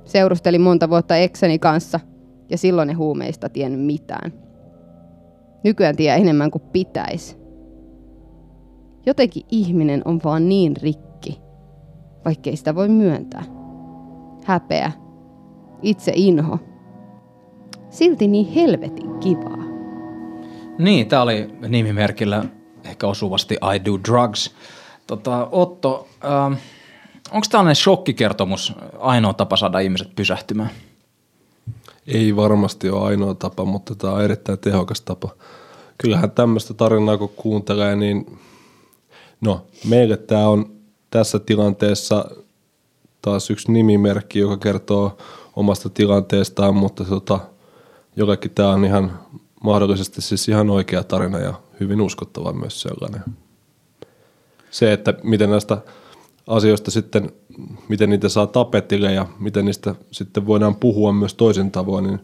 Seurustelin 0.04 0.60
monta 0.60 0.90
vuotta 0.90 1.16
ekseni 1.16 1.58
kanssa 1.58 2.00
ja 2.50 2.58
silloin 2.58 2.88
ne 2.88 2.94
huumeista 2.94 3.48
tiennyt 3.48 3.80
mitään. 3.80 4.32
Nykyään 5.64 5.96
tiedä 5.96 6.16
enemmän 6.16 6.50
kuin 6.50 6.62
pitäisi. 6.72 7.36
Jotenkin 9.06 9.42
ihminen 9.50 10.02
on 10.04 10.20
vaan 10.24 10.48
niin 10.48 10.76
rikki, 10.82 11.40
vaikkei 12.24 12.56
sitä 12.56 12.74
voi 12.74 12.88
myöntää. 12.88 13.44
Häpeä, 14.44 14.92
itse 15.82 16.12
inho. 16.14 16.58
Silti 17.90 18.28
niin 18.28 18.46
helvetin 18.46 19.18
kivaa. 19.18 19.65
Niin, 20.78 21.08
tämä 21.08 21.22
oli 21.22 21.48
nimimerkillä 21.68 22.44
ehkä 22.84 23.06
osuvasti 23.06 23.54
I 23.54 23.84
Do 23.84 23.98
Drugs. 24.08 24.54
Tota, 25.06 25.48
Otto, 25.52 26.08
ähm, 26.24 26.52
onko 27.30 27.46
tällainen 27.50 27.76
shokkikertomus 27.76 28.72
ainoa 28.98 29.34
tapa 29.34 29.56
saada 29.56 29.78
ihmiset 29.78 30.14
pysähtymään? 30.16 30.70
Ei 32.06 32.36
varmasti 32.36 32.90
ole 32.90 33.06
ainoa 33.06 33.34
tapa, 33.34 33.64
mutta 33.64 33.94
tämä 33.94 34.12
on 34.12 34.24
erittäin 34.24 34.58
tehokas 34.58 35.00
tapa 35.00 35.28
kyllähän 35.98 36.30
tämmöistä 36.30 36.74
tarinaa 36.74 37.18
kun 37.18 37.32
kuuntelee, 37.36 37.96
niin 37.96 38.38
no 39.40 39.66
meille 39.88 40.16
tämä 40.16 40.48
on 40.48 40.70
tässä 41.10 41.38
tilanteessa 41.38 42.24
taas 43.22 43.50
yksi 43.50 43.72
nimimerkki, 43.72 44.38
joka 44.38 44.56
kertoo 44.56 45.18
omasta 45.56 45.90
tilanteestaan, 45.90 46.76
mutta 46.76 47.04
tota, 47.04 47.40
jollekin 48.16 48.50
tämä 48.50 48.68
on 48.68 48.84
ihan 48.84 49.18
mahdollisesti 49.66 50.22
siis 50.22 50.48
ihan 50.48 50.70
oikea 50.70 51.04
tarina 51.04 51.38
ja 51.38 51.54
hyvin 51.80 52.00
uskottava 52.00 52.52
myös 52.52 52.80
sellainen. 52.80 53.22
Se, 54.70 54.92
että 54.92 55.14
miten 55.22 55.50
näistä 55.50 55.78
asioista 56.46 56.90
sitten, 56.90 57.30
miten 57.88 58.10
niitä 58.10 58.28
saa 58.28 58.46
tapetille 58.46 59.12
ja 59.12 59.26
miten 59.38 59.64
niistä 59.64 59.94
sitten 60.10 60.46
voidaan 60.46 60.76
puhua 60.76 61.12
myös 61.12 61.34
toisen 61.34 61.70
tavoin, 61.70 62.04
niin 62.04 62.20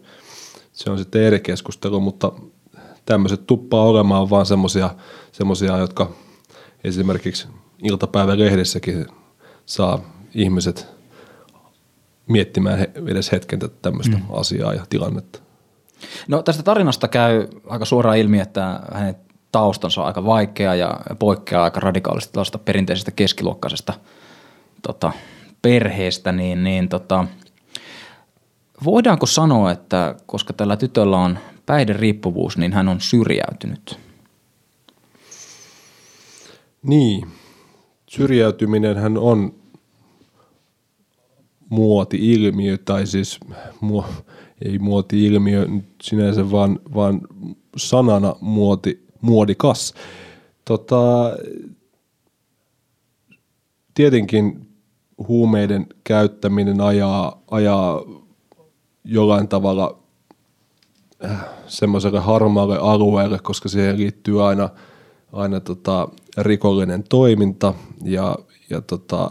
se 0.73 0.91
on 0.91 0.99
sitten 0.99 1.23
eri 1.23 1.41
keskustelu, 1.41 2.01
mutta 2.01 2.33
tämmöiset 3.07 3.47
tuppaa 3.47 3.85
olemaan 3.85 4.31
vaan 4.31 4.47
semmoisia, 4.47 4.91
semmosia, 5.33 5.79
jotka 5.79 6.11
esimerkiksi 6.85 7.49
iltapäivälehdessäkin 7.83 9.07
saa 9.67 10.01
ihmiset 10.35 10.87
miettimään 12.27 12.87
edes 13.07 13.33
hetken 13.33 13.61
tämmöistä 13.83 14.17
mm. 14.17 14.23
asiaa 14.33 14.75
ja 14.75 14.87
tilannetta. 14.89 15.52
No 16.29 16.43
tästä 16.43 16.63
tarinasta 16.63 17.09
käy 17.09 17.49
aika 17.67 17.85
suoraan 17.85 18.19
ilmi, 18.19 18.41
että 18.41 18.81
hänen 18.93 19.17
taustansa 19.53 20.01
on 20.01 20.07
aika 20.07 20.25
vaikea 20.25 20.75
ja 20.75 21.01
poikkeaa 21.19 21.65
aika 21.65 21.81
radikaalisti 21.81 22.33
tällaista 22.33 22.59
perinteisestä 22.59 23.11
keskiluokkaisesta 23.11 23.93
tota, 24.83 25.13
perheestä, 25.63 26.33
niin, 26.33 26.65
niin 26.65 26.89
tota, 26.89 27.25
voidaanko 28.85 29.27
sanoa, 29.27 29.71
että 29.73 30.15
koska 30.27 30.53
tällä 30.53 30.77
tytöllä 30.77 31.17
on 31.17 31.39
päihderiippuvuus, 31.67 32.59
niin 32.59 32.73
hän 32.73 32.89
on 32.89 33.01
syrjäytynyt? 33.01 33.99
Niin, 36.83 37.29
syrjäytyminen 38.07 38.97
hän 38.97 39.19
on 39.19 39.55
muoti-ilmiö, 41.69 42.79
tai 42.79 43.07
siis 43.07 43.41
mu- 43.85 44.23
ei 44.65 44.79
muoti-ilmiö 44.79 45.67
sinänsä, 46.03 46.51
vaan, 46.51 46.81
vaan 46.95 47.21
sanana 47.77 48.35
muoti, 48.41 49.07
muodikas. 49.21 49.95
Tota, 50.65 51.33
tietenkin 53.95 54.69
huumeiden 55.29 55.87
käyttäminen 56.05 56.81
ajaa, 56.81 57.43
ajaa 57.51 58.03
jollain 59.05 59.49
tavalla 59.49 59.99
äh, 61.25 61.45
semmoiselle 61.67 62.21
harmaalle 62.21 62.79
alueelle, 62.79 63.39
koska 63.39 63.69
siihen 63.69 63.99
liittyy 63.99 64.49
aina, 64.49 64.69
aina 65.33 65.61
tota 65.61 66.09
rikollinen 66.39 67.05
toiminta 67.09 67.75
ja, 68.05 68.37
ja 68.71 68.81
tota, 68.81 69.31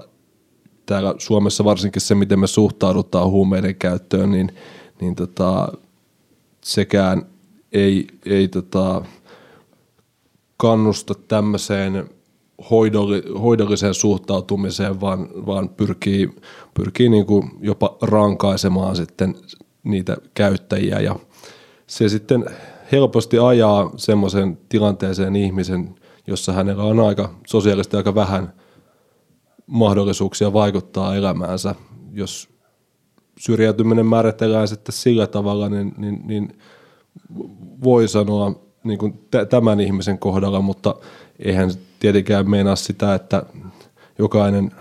täällä 0.86 1.16
Suomessa 1.18 1.64
varsinkin 1.64 2.02
se, 2.02 2.16
miten 2.16 2.40
me 2.40 2.48
suhtaudutaan 2.48 3.30
huumeiden 3.30 3.76
käyttöön, 3.76 4.32
niin, 4.32 4.54
niin 5.02 5.16
tota, 5.16 5.72
sekään 6.64 7.26
ei, 7.72 8.08
ei 8.26 8.48
tota, 8.48 9.02
kannusta 10.58 11.14
tämmöiseen 11.28 12.10
hoidolli, 12.70 13.24
hoidolliseen 13.42 13.94
suhtautumiseen, 13.94 15.02
vaan, 15.02 15.30
vaan 15.46 15.70
pyrkii, 15.70 16.30
pyrkii 16.74 17.10
niin 17.10 17.26
kuin 17.26 17.52
jopa 17.62 17.98
rankaisemaan 18.02 18.96
sitten 18.96 19.36
niitä 19.84 20.18
käyttäjiä 20.34 21.00
ja 21.00 21.16
se 21.88 22.10
sitten 22.10 22.46
helposti 22.92 23.40
ajaa 23.40 23.92
semmoisen 23.98 24.58
tilanteeseen 24.70 25.36
ihmisen, 25.36 25.96
jossa 26.28 26.54
hänellä 26.54 26.84
on 26.84 27.00
aika 27.00 27.36
sosiaalisesti 27.48 27.98
aika 27.98 28.16
vähän 28.16 28.54
mahdollisuuksia 29.68 30.54
vaikuttaa 30.54 31.16
elämäänsä. 31.16 31.76
Jos 32.14 32.51
syrjäytyminen 33.40 34.06
määritellään 34.06 34.68
sitten 34.68 34.94
sillä 34.94 35.28
tavalla, 35.28 35.70
niin, 35.70 35.94
niin, 35.98 36.22
niin 36.24 36.60
voi 37.84 38.08
sanoa 38.08 38.56
niin 38.84 39.00
kuin 39.00 39.28
tämän 39.50 39.80
ihmisen 39.80 40.20
kohdalla, 40.20 40.62
mutta 40.62 40.96
eihän 41.40 41.72
tietenkään 42.00 42.50
meinaa 42.50 42.76
sitä, 42.76 43.16
että 43.16 43.44
jokainen 44.20 44.72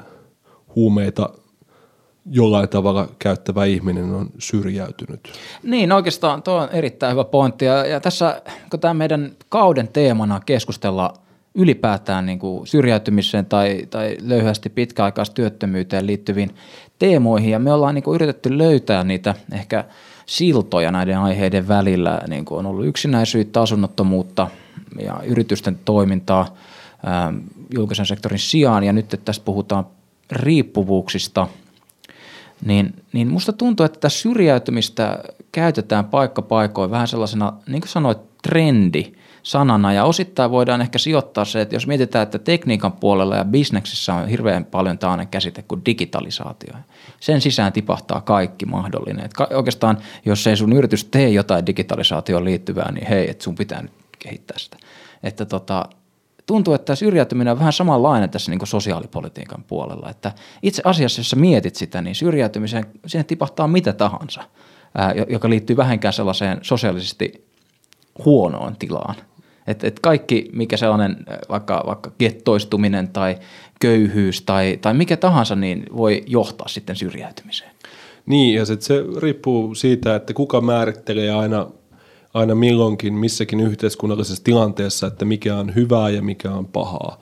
huumeita 0.75 1.29
jollain 2.31 2.69
tavalla 2.69 3.09
käyttävä 3.19 3.65
ihminen 3.65 4.15
on 4.15 4.31
syrjäytynyt. 4.39 5.33
Niin, 5.63 5.93
oikeastaan 5.93 6.43
tuo 6.43 6.55
on 6.55 6.69
erittäin 6.73 7.13
hyvä 7.13 7.25
pointti. 7.25 7.65
Ja, 7.65 7.87
ja 7.87 8.01
tässä, 8.01 8.43
kun 8.71 8.81
tämä 8.81 8.95
meidän 8.95 9.33
kauden 9.49 9.89
teemana 9.89 10.41
keskustella 10.47 11.15
ylipäätään 11.55 12.27
niin 12.27 12.39
kuin 12.39 12.67
syrjäytymiseen 12.67 13.47
tai, 13.47 13.87
tai 13.91 14.17
löyhästi 14.23 14.71
pitkäaikaistyöttömyyteen 14.71 16.07
liittyviin 16.07 16.51
teemoihin, 16.99 17.51
ja 17.51 17.59
me 17.59 17.73
ollaan 17.73 17.95
niin 17.95 18.03
kuin 18.03 18.15
yritetty 18.15 18.59
löytää 18.59 19.05
niitä 19.05 19.35
ehkä 19.53 19.85
siltoja 20.27 20.91
näiden 20.91 21.19
aiheiden 21.19 21.69
välillä, 21.69 22.21
niin 22.29 22.45
kuin 22.45 22.59
on 22.59 22.67
ollut 22.67 22.87
yksinäisyyttä, 22.87 23.61
asunnottomuutta 23.61 24.49
ja 25.03 25.21
yritysten 25.27 25.79
toimintaa 25.85 26.57
ää, 27.07 27.33
julkisen 27.75 28.07
sektorin 28.07 28.39
sijaan, 28.39 28.85
ja 28.85 28.93
nyt 28.93 29.15
että 29.15 29.25
tästä 29.25 29.45
puhutaan 29.45 29.87
riippuvuuksista– 30.33 31.47
niin, 32.65 32.95
niin 33.13 33.29
musta 33.29 33.53
tuntuu, 33.53 33.87
että 33.87 34.01
tässä 34.01 34.21
syrjäytymistä 34.21 35.19
käytetään 35.53 36.05
paikka 36.05 36.43
paikoin 36.43 36.91
vähän 36.91 37.09
sellaisena, 37.09 37.53
niin 37.67 37.81
kuin 37.81 37.89
sanoit, 37.89 38.19
trendi 38.43 39.13
sanana 39.43 39.93
ja 39.93 40.05
osittain 40.05 40.51
voidaan 40.51 40.81
ehkä 40.81 40.99
sijoittaa 40.99 41.45
se, 41.45 41.61
että 41.61 41.77
jos 41.77 41.87
mietitään, 41.87 42.23
että 42.23 42.39
tekniikan 42.39 42.93
puolella 42.93 43.37
ja 43.37 43.45
bisneksessä 43.45 44.15
on 44.15 44.29
hirveän 44.29 44.65
paljon 44.65 44.99
tällainen 44.99 45.29
käsite 45.29 45.63
kuin 45.63 45.85
digitalisaatio. 45.87 46.75
Sen 47.21 47.41
sisään 47.41 47.73
tipahtaa 47.73 48.21
kaikki 48.21 48.67
mahdollinen. 48.67 49.25
Että 49.25 49.47
oikeastaan, 49.57 49.99
jos 50.25 50.47
ei 50.47 50.57
sun 50.57 50.73
yritys 50.73 51.05
tee 51.05 51.29
jotain 51.29 51.67
digitalisaatioon 51.67 52.45
liittyvää, 52.45 52.93
niin 52.93 53.07
hei, 53.07 53.31
että 53.31 53.45
sun 53.45 53.55
pitää 53.55 53.83
nyt 53.83 53.93
kehittää 54.19 54.59
sitä. 54.59 54.77
Että 55.23 55.45
tota, 55.45 55.85
tuntuu, 56.47 56.75
että 56.75 56.95
syrjäytyminen 56.95 57.53
on 57.53 57.59
vähän 57.59 57.73
samanlainen 57.73 58.31
tässä 58.31 58.51
niin 58.51 58.67
sosiaalipolitiikan 58.67 59.65
puolella. 59.67 60.11
Että 60.11 60.33
itse 60.63 60.83
asiassa, 60.85 61.21
jos 61.21 61.31
sä 61.31 61.37
mietit 61.37 61.77
sitä, 61.77 62.03
niin 62.03 62.15
syrjäytymiseen 62.15 62.87
siihen 63.07 63.27
tipahtaa 63.27 63.69
mitä 63.69 63.93
tahansa, 63.93 64.43
ää, 64.95 65.15
joka 65.29 65.51
liittyy 65.51 65.77
vähänkään 65.77 66.13
sellaiseen 66.13 66.59
sosiaalisesti 66.63 67.51
huonoon 68.25 68.77
tilaan. 68.77 69.15
Et, 69.71 69.85
et 69.85 70.01
kaikki, 70.01 70.49
mikä 70.53 70.77
sellainen 70.77 71.17
vaikka, 71.49 71.85
vaikka 71.87 72.13
gettoistuminen 72.19 73.09
tai 73.09 73.39
köyhyys 73.81 74.43
tai, 74.43 74.79
tai 74.81 74.95
mikä 74.95 75.17
tahansa, 75.17 75.57
niin 75.57 75.87
voi 75.97 76.23
johtaa 76.27 76.69
sitten 76.69 76.97
syrjäytymiseen. 76.97 77.71
Niin, 78.27 78.55
ja 78.55 78.65
sit 78.65 78.83
se 78.83 78.95
riippuu 79.23 79.75
siitä, 79.75 80.15
että 80.15 80.35
kuka 80.35 80.61
määrittelee 80.61 81.31
aina 81.31 81.67
aina 82.35 82.55
milloinkin 82.55 83.15
missäkin 83.15 83.61
yhteiskunnallisessa 83.61 84.45
tilanteessa, 84.45 85.07
että 85.07 85.25
mikä 85.25 85.57
on 85.57 85.75
hyvää 85.75 86.11
ja 86.11 86.23
mikä 86.23 86.51
on 86.51 86.67
pahaa. 86.67 87.21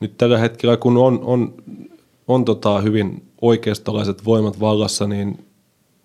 Nyt 0.00 0.16
tällä 0.18 0.38
hetkellä, 0.38 0.76
kun 0.76 0.96
on, 0.96 1.20
on, 1.22 1.54
on 2.28 2.44
tota 2.44 2.80
hyvin 2.80 3.22
oikeistolaiset 3.40 4.24
voimat 4.24 4.60
vallassa, 4.60 5.06
niin 5.06 5.44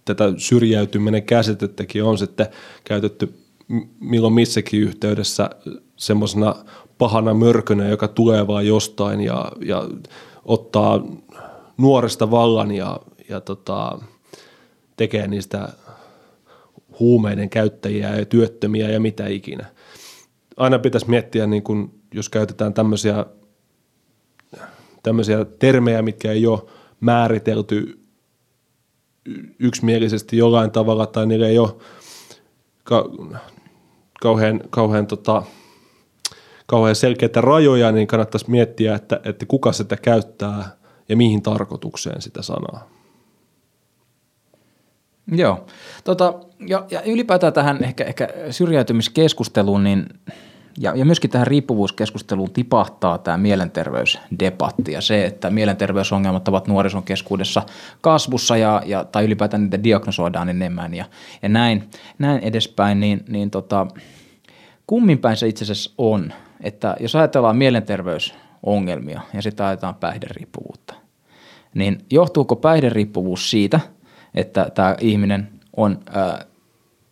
tätä 0.05 0.33
syrjäytyminen 0.37 1.23
käsitettäkin 1.23 2.03
on 2.03 2.17
sitten 2.17 2.47
käytetty 2.83 3.33
milloin 3.99 4.33
missäkin 4.33 4.81
yhteydessä 4.81 5.49
semmoisena 5.97 6.55
pahana 6.97 7.33
mörkönä, 7.33 7.87
joka 7.87 8.07
tulee 8.07 8.47
vaan 8.47 8.67
jostain 8.67 9.21
ja, 9.21 9.51
ja 9.65 9.89
ottaa 10.45 11.03
nuoresta 11.77 12.31
vallan 12.31 12.71
ja, 12.71 12.99
ja 13.29 13.41
tota, 13.41 13.99
tekee 14.97 15.27
niistä 15.27 15.69
huumeiden 16.99 17.49
käyttäjiä 17.49 18.15
ja 18.15 18.25
työttömiä 18.25 18.89
ja 18.89 18.99
mitä 18.99 19.27
ikinä. 19.27 19.65
Aina 20.57 20.79
pitäisi 20.79 21.09
miettiä, 21.09 21.47
niin 21.47 21.63
kun, 21.63 21.93
jos 22.13 22.29
käytetään 22.29 22.73
tämmöisiä, 22.73 23.25
tämmöisiä 25.03 25.45
termejä, 25.45 26.01
mitkä 26.01 26.31
ei 26.31 26.47
ole 26.47 26.61
määritelty 26.99 27.99
yksimielisesti 29.59 30.37
jollain 30.37 30.71
tavalla 30.71 31.05
tai 31.05 31.25
niillä 31.25 31.47
ei 31.47 31.59
ole 31.59 31.75
ka- 32.83 33.09
kauhean, 34.21 34.61
kauhean, 34.69 35.07
tota, 35.07 35.43
kauhean 36.65 36.95
selkeitä 36.95 37.41
rajoja, 37.41 37.91
niin 37.91 38.07
kannattaisi 38.07 38.51
miettiä, 38.51 38.95
että, 38.95 39.19
että 39.23 39.45
kuka 39.45 39.71
sitä 39.71 39.97
käyttää 39.97 40.69
ja 41.09 41.17
mihin 41.17 41.41
tarkoitukseen 41.41 42.21
sitä 42.21 42.41
sanaa. 42.41 42.89
Joo. 45.31 45.65
Tota, 46.03 46.33
ja, 46.67 46.85
ja 46.91 47.01
ylipäätään 47.01 47.53
tähän 47.53 47.83
ehkä, 47.83 48.03
ehkä 48.03 48.29
syrjäytymiskeskusteluun, 48.49 49.83
niin 49.83 50.05
ja, 50.79 50.95
ja 50.95 51.05
myöskin 51.05 51.29
tähän 51.29 51.47
riippuvuuskeskusteluun 51.47 52.51
tipahtaa 52.51 53.17
tämä 53.17 53.37
mielenterveysdebatti 53.37 54.91
ja 54.91 55.01
se, 55.01 55.25
että 55.25 55.49
mielenterveysongelmat 55.49 56.47
ovat 56.47 56.67
nuorison 56.67 57.03
keskuudessa 57.03 57.61
kasvussa 58.01 58.57
ja, 58.57 58.81
ja, 58.85 59.03
tai 59.03 59.25
ylipäätään 59.25 59.63
niitä 59.63 59.83
diagnosoidaan 59.83 60.49
enemmän 60.49 60.93
ja, 60.93 61.05
ja 61.41 61.49
näin, 61.49 61.89
näin 62.19 62.39
edespäin, 62.43 62.99
niin, 62.99 63.25
niin 63.27 63.51
tota, 63.51 63.87
kummin 64.87 65.19
päin 65.19 65.37
se 65.37 65.47
itse 65.47 65.63
asiassa 65.63 65.91
on, 65.97 66.33
että 66.61 66.95
jos 66.99 67.15
ajatellaan 67.15 67.57
mielenterveysongelmia 67.57 69.21
ja 69.33 69.41
sitten 69.41 69.65
ajatellaan 69.65 69.99
päihderiippuvuutta, 69.99 70.93
niin 71.73 72.05
johtuuko 72.11 72.55
päihderiippuvuus 72.55 73.51
siitä, 73.51 73.79
että 74.35 74.71
tämä 74.75 74.95
ihminen 74.99 75.49
on 75.77 75.99
ää, 76.13 76.45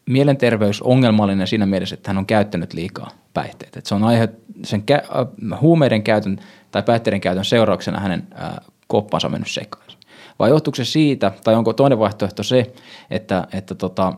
mielenterveysongelmallinen 0.10 1.48
siinä 1.48 1.66
mielessä, 1.66 1.94
että 1.96 2.10
hän 2.10 2.18
on 2.18 2.26
käyttänyt 2.26 2.74
liikaa 2.74 3.10
päihteitä. 3.34 3.80
Että 3.80 3.90
se 3.90 3.96
on 3.96 4.04
aihe, 4.04 4.30
sen 4.64 4.84
kä- 4.92 5.58
huumeiden 5.62 6.04
käytön 6.04 6.40
tai 6.72 6.84
päihteiden 6.84 7.22
käytön 7.22 7.46
seurauksena 7.46 8.00
hänen 8.00 8.28
ää, 8.34 8.62
koppansa 8.88 9.30
mennyt 9.30 9.52
sekaisin. 9.52 10.00
Vai 10.40 10.50
johtuuko 10.50 10.76
se 10.76 10.86
siitä, 10.86 11.32
tai 11.44 11.56
onko 11.56 11.74
toinen 11.74 12.00
vaihtoehto 12.00 12.44
se, 12.44 12.74
että, 13.10 13.48
että 13.54 13.76
tota, 13.76 14.14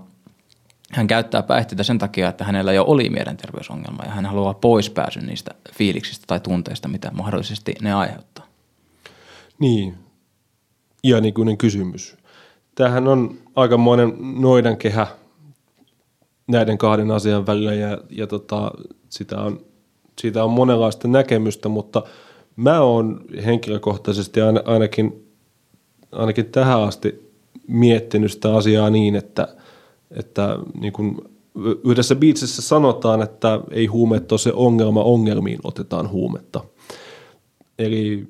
hän 0.96 1.08
käyttää 1.08 1.44
päihteitä 1.44 1.84
sen 1.84 1.98
takia, 1.98 2.30
että 2.30 2.44
hänellä 2.44 2.74
jo 2.74 2.84
oli 2.88 3.10
mielenterveysongelma 3.10 4.04
ja 4.04 4.12
hän 4.12 4.26
haluaa 4.26 4.54
pois 4.54 4.90
pääsyn 4.90 5.26
niistä 5.26 5.52
fiiliksistä 5.74 6.24
tai 6.28 6.40
tunteista, 6.40 6.88
mitä 6.88 7.12
mahdollisesti 7.14 7.76
ne 7.82 7.94
aiheuttaa. 7.94 8.46
Niin, 9.60 9.96
iänikuinen 11.04 11.58
kysymys. 11.58 12.18
Tämähän 12.76 13.08
on 13.08 13.38
aikamoinen 13.56 14.14
noidankehä 14.20 15.08
näiden 16.48 16.78
kahden 16.78 17.12
asian 17.12 17.48
välillä 17.48 17.74
ja, 17.74 17.98
ja 18.10 18.28
tota, 18.28 18.72
sitä 19.10 19.42
on, 19.42 19.62
siitä 20.22 20.44
on 20.44 20.52
monenlaista 20.52 21.08
näkemystä, 21.08 21.70
mutta 21.70 22.04
mä 22.56 22.82
oon 22.82 23.22
henkilökohtaisesti 23.46 24.40
ainakin, 24.66 25.30
ainakin 26.12 26.46
tähän 26.46 26.84
asti 26.84 27.32
miettinyt 27.68 28.32
sitä 28.32 28.56
asiaa 28.56 28.90
niin, 28.90 29.16
että, 29.16 29.56
että 30.12 30.58
niin 30.80 30.94
kuin 30.94 31.18
yhdessä 31.84 32.16
biitsissä 32.16 32.62
sanotaan, 32.62 33.22
että 33.22 33.60
ei 33.72 33.86
huumeet 33.86 34.32
ole 34.32 34.40
se 34.40 34.54
ongelma, 34.54 35.04
ongelmiin 35.04 35.60
otetaan 35.64 36.10
huumetta. 36.10 36.62
Eli 37.80 38.28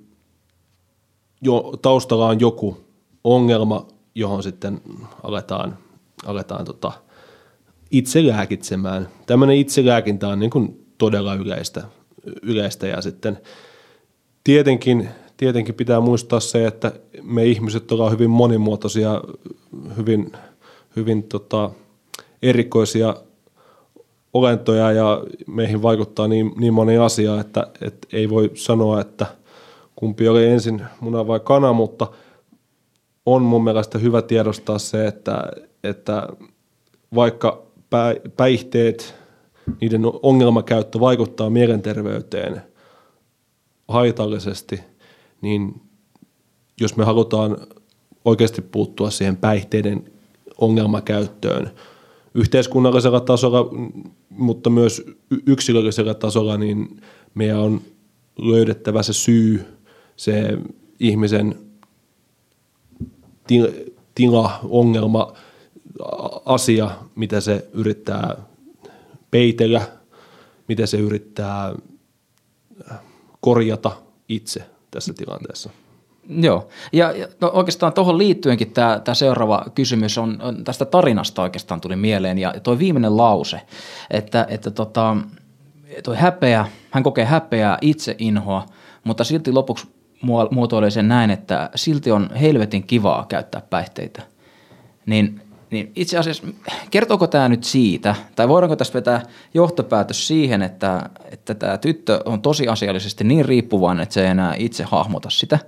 jo, 1.41 1.73
taustalla 1.81 2.27
on 2.27 2.39
joku 2.39 2.77
ongelma, 3.23 3.87
johon 4.15 4.43
sitten 4.43 4.81
aletaan, 5.23 5.77
aletaan 6.25 6.65
tota, 6.65 6.91
itse 7.91 8.27
lääkitsemään. 8.27 9.09
Tämmöinen 9.25 9.57
itselääkintä 9.57 10.27
on 10.27 10.39
niin 10.39 10.49
kuin 10.49 10.85
todella 10.97 11.35
yleistä, 11.35 11.83
yleistä 12.41 12.87
ja 12.87 13.01
sitten 13.01 13.37
tietenkin, 14.43 15.09
tietenkin 15.37 15.75
pitää 15.75 15.99
muistaa 15.99 16.39
se, 16.39 16.67
että 16.67 16.93
me 17.23 17.45
ihmiset 17.45 17.91
ollaan 17.91 18.11
hyvin 18.11 18.29
monimuotoisia, 18.29 19.21
hyvin, 19.97 20.31
hyvin 20.95 21.23
tota, 21.23 21.71
erikoisia 22.41 23.15
olentoja 24.33 24.91
ja 24.91 25.23
meihin 25.47 25.81
vaikuttaa 25.81 26.27
niin, 26.27 26.51
niin 26.57 26.73
moni 26.73 26.97
asia, 26.97 27.39
että, 27.39 27.67
että 27.81 28.07
ei 28.13 28.29
voi 28.29 28.51
sanoa, 28.53 29.01
että 29.01 29.25
kumpi 29.95 30.27
oli 30.27 30.45
ensin 30.45 30.81
muna 30.99 31.27
vai 31.27 31.39
kana, 31.39 31.73
mutta 31.73 32.07
on 33.25 33.41
mun 33.41 33.63
mielestä 33.63 33.97
hyvä 33.97 34.21
tiedostaa 34.21 34.79
se, 34.79 35.07
että, 35.07 35.43
että 35.83 36.27
vaikka 37.15 37.65
päihteet, 38.37 39.15
niiden 39.81 40.01
ongelmakäyttö 40.23 40.99
vaikuttaa 40.99 41.49
mielenterveyteen 41.49 42.61
haitallisesti, 43.87 44.79
niin 45.41 45.81
jos 46.81 46.97
me 46.97 47.05
halutaan 47.05 47.57
oikeasti 48.25 48.61
puuttua 48.61 49.09
siihen 49.11 49.37
päihteiden 49.37 50.14
ongelmakäyttöön 50.57 51.71
yhteiskunnallisella 52.33 53.19
tasolla, 53.19 53.69
mutta 54.29 54.69
myös 54.69 55.05
yksilöllisellä 55.45 56.13
tasolla, 56.13 56.57
niin 56.57 57.01
meidän 57.33 57.59
on 57.59 57.81
löydettävä 58.37 59.03
se 59.03 59.13
syy, 59.13 59.65
se 60.15 60.57
ihmisen 60.99 61.55
tila, 64.15 64.59
ongelma, 64.63 65.33
asia, 66.45 66.91
mitä 67.15 67.41
se 67.41 67.67
yrittää 67.73 68.37
peitellä, 69.31 69.81
mitä 70.67 70.85
se 70.85 70.97
yrittää 70.97 71.75
korjata 73.41 73.91
itse 74.29 74.65
tässä 74.91 75.13
tilanteessa. 75.13 75.69
Joo, 76.29 76.67
ja, 76.93 77.11
ja 77.11 77.27
no 77.41 77.51
oikeastaan 77.53 77.93
tuohon 77.93 78.17
liittyenkin 78.17 78.71
tämä, 78.71 79.01
tämä 79.03 79.15
seuraava 79.15 79.65
kysymys 79.75 80.17
on, 80.17 80.37
on, 80.41 80.63
tästä 80.63 80.85
tarinasta 80.85 81.41
oikeastaan 81.41 81.81
tuli 81.81 81.95
mieleen, 81.95 82.37
ja 82.37 82.53
tuo 82.63 82.79
viimeinen 82.79 83.17
lause, 83.17 83.61
että, 84.11 84.45
että 84.49 84.71
tota, 84.71 85.17
toi 86.03 86.15
häpeä, 86.17 86.65
hän 86.91 87.03
kokee 87.03 87.25
häpeää, 87.25 87.77
itse 87.81 88.15
inhoa, 88.19 88.65
mutta 89.03 89.23
silti 89.23 89.51
lopuksi 89.51 89.87
muotoilee 90.51 90.91
sen 90.91 91.07
näin, 91.07 91.31
että 91.31 91.69
silti 91.75 92.11
on 92.11 92.29
helvetin 92.41 92.83
kivaa 92.83 93.25
käyttää 93.29 93.61
päihteitä. 93.69 94.21
Niin 95.05 95.41
niin 95.71 95.91
itse 95.95 96.17
asiassa, 96.17 96.47
kertooko 96.91 97.27
tämä 97.27 97.49
nyt 97.49 97.63
siitä, 97.63 98.15
tai 98.35 98.47
voidaanko 98.47 98.75
tästä 98.75 98.93
vetää 98.93 99.21
johtopäätös 99.53 100.27
siihen, 100.27 100.61
että, 100.61 101.09
että 101.31 101.53
tämä 101.53 101.77
tyttö 101.77 102.19
on 102.25 102.41
tosiasiallisesti 102.41 103.23
niin 103.23 103.45
riippuvainen, 103.45 104.03
että 104.03 104.13
se 104.13 104.21
ei 104.21 104.27
enää 104.27 104.55
itse 104.57 104.83
hahmota 104.83 105.29
sitä, 105.29 105.59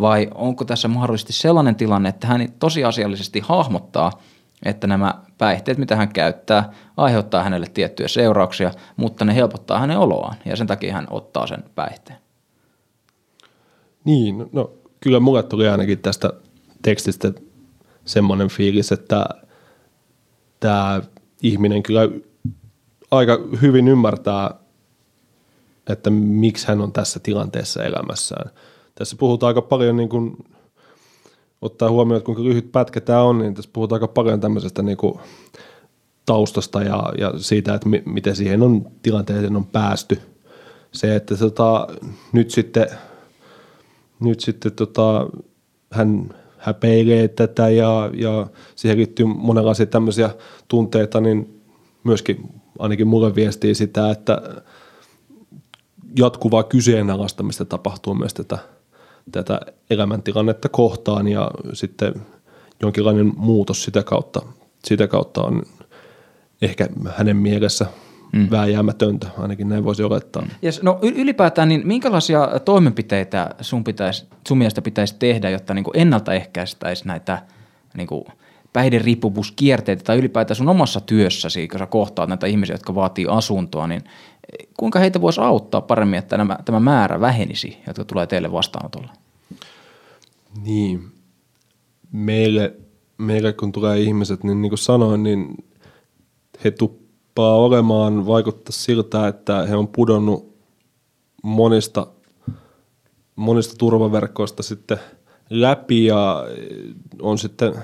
vai 0.00 0.30
onko 0.34 0.64
tässä 0.64 0.88
mahdollisesti 0.88 1.32
sellainen 1.32 1.76
tilanne, 1.76 2.08
että 2.08 2.26
hän 2.26 2.48
tosiasiallisesti 2.58 3.40
hahmottaa, 3.40 4.10
että 4.64 4.86
nämä 4.86 5.14
päihteet, 5.38 5.78
mitä 5.78 5.96
hän 5.96 6.12
käyttää, 6.12 6.72
aiheuttaa 6.96 7.42
hänelle 7.42 7.66
tiettyjä 7.74 8.08
seurauksia, 8.08 8.70
mutta 8.96 9.24
ne 9.24 9.34
helpottaa 9.34 9.78
hänen 9.78 9.98
oloaan, 9.98 10.36
ja 10.44 10.56
sen 10.56 10.66
takia 10.66 10.94
hän 10.94 11.06
ottaa 11.10 11.46
sen 11.46 11.64
päihteen. 11.74 12.18
Niin, 14.04 14.46
no 14.52 14.70
kyllä 15.00 15.20
mulle 15.20 15.42
tuli 15.42 15.68
ainakin 15.68 15.98
tästä 15.98 16.32
tekstistä 16.82 17.32
semmoinen 18.04 18.48
fiilis, 18.48 18.92
että 18.92 19.24
tämä 20.60 21.02
ihminen 21.42 21.82
kyllä 21.82 22.00
aika 23.10 23.38
hyvin 23.62 23.88
ymmärtää, 23.88 24.54
että 25.88 26.10
miksi 26.10 26.68
hän 26.68 26.80
on 26.80 26.92
tässä 26.92 27.20
tilanteessa 27.20 27.84
elämässään. 27.84 28.50
Tässä 28.94 29.16
puhutaan 29.16 29.48
aika 29.48 29.62
paljon, 29.62 29.96
niin 29.96 30.08
kuin, 30.08 30.36
ottaa 31.62 31.90
huomioon, 31.90 32.16
että 32.16 32.26
kuinka 32.26 32.44
lyhyt 32.44 32.72
pätkä 32.72 33.00
tämä 33.00 33.22
on, 33.22 33.38
niin 33.38 33.54
tässä 33.54 33.70
puhutaan 33.72 33.96
aika 33.96 34.12
paljon 34.12 34.40
tämmöisestä 34.40 34.82
niin 34.82 34.96
kuin, 34.96 35.14
taustasta 36.26 36.82
ja, 36.82 37.12
ja 37.18 37.32
siitä, 37.36 37.74
että 37.74 37.88
mi, 37.88 38.02
miten 38.06 38.36
siihen 38.36 38.62
on 38.62 38.86
tilanteeseen 39.02 39.56
on 39.56 39.66
päästy. 39.66 40.18
Se, 40.92 41.16
että 41.16 41.36
tota, 41.36 41.86
nyt 42.32 42.50
sitten, 42.50 42.86
nyt 44.20 44.40
sitten 44.40 44.72
tota, 44.72 45.26
hän 45.90 46.28
häpeilee 46.58 47.28
tätä 47.28 47.68
ja, 47.68 48.10
ja 48.14 48.46
siihen 48.76 48.98
liittyy 48.98 49.26
monenlaisia 49.26 49.86
tämmöisiä 49.86 50.30
tunteita, 50.68 51.20
niin 51.20 51.62
myöskin 52.04 52.60
ainakin 52.78 53.08
mulle 53.08 53.34
viestii 53.34 53.74
sitä, 53.74 54.10
että 54.10 54.42
jatkuvaa 56.18 56.62
kyseenalaistamista 56.62 57.64
tapahtuu 57.64 58.14
myös 58.14 58.34
tätä, 58.34 58.58
tätä 59.32 59.60
elämäntilannetta 59.90 60.68
kohtaan 60.68 61.28
ja 61.28 61.50
sitten 61.72 62.14
jonkinlainen 62.82 63.32
muutos 63.36 63.84
sitä 63.84 64.02
kautta, 64.02 64.42
sitä 64.84 65.08
kautta 65.08 65.42
on 65.42 65.62
ehkä 66.62 66.88
hänen 67.16 67.36
mielessä 67.36 67.86
mm. 68.32 68.48
vääjäämätöntä, 68.50 69.26
ainakin 69.38 69.68
näin 69.68 69.84
voisi 69.84 70.02
olettaa. 70.02 70.46
Yes, 70.64 70.82
no 70.82 70.98
ylipäätään, 71.02 71.68
niin 71.68 71.86
minkälaisia 71.86 72.48
toimenpiteitä 72.64 73.54
sun, 73.60 73.84
pitäisi, 73.84 74.26
sun 74.48 74.58
mielestä 74.58 74.82
pitäisi 74.82 75.16
tehdä, 75.18 75.50
jotta 75.50 75.74
niin 75.74 75.84
ennaltaehkäistäisi 75.94 77.08
näitä 77.08 77.42
niin 77.96 78.06
kuin 78.06 78.24
päihderiippuvuuskierteitä 78.72 80.04
tai 80.04 80.18
ylipäätään 80.18 80.56
sun 80.56 80.68
omassa 80.68 81.00
työssäsi, 81.00 81.68
kun 81.68 81.78
sä 81.78 81.86
kohtaat 81.86 82.28
näitä 82.28 82.46
ihmisiä, 82.46 82.74
jotka 82.74 82.94
vaatii 82.94 83.26
asuntoa, 83.28 83.86
niin 83.86 84.04
kuinka 84.76 84.98
heitä 84.98 85.20
voisi 85.20 85.40
auttaa 85.40 85.80
paremmin, 85.80 86.18
että 86.18 86.36
nämä, 86.36 86.58
tämä 86.64 86.80
määrä 86.80 87.20
vähenisi, 87.20 87.78
jotka 87.86 88.04
tulee 88.04 88.26
teille 88.26 88.52
vastaanotolle? 88.52 89.08
Niin, 90.62 91.12
meille, 92.12 92.74
meille 93.18 93.52
kun 93.52 93.72
tulee 93.72 94.00
ihmiset, 94.00 94.44
niin 94.44 94.62
niin 94.62 94.70
kuin 94.70 94.78
sanoin, 94.78 95.22
niin 95.22 95.64
he 96.64 96.70
tuppaa 96.70 97.56
olemaan, 97.56 98.26
vaikuttaa 98.26 98.72
siltä, 98.72 99.28
että 99.28 99.66
he 99.66 99.76
on 99.76 99.88
pudonnut 99.88 100.54
monista, 101.42 102.06
monista 103.36 103.74
turvaverkoista 103.78 104.62
sitten 104.62 104.98
läpi 105.50 106.06
ja 106.06 106.44
on 107.22 107.38
sitten 107.38 107.74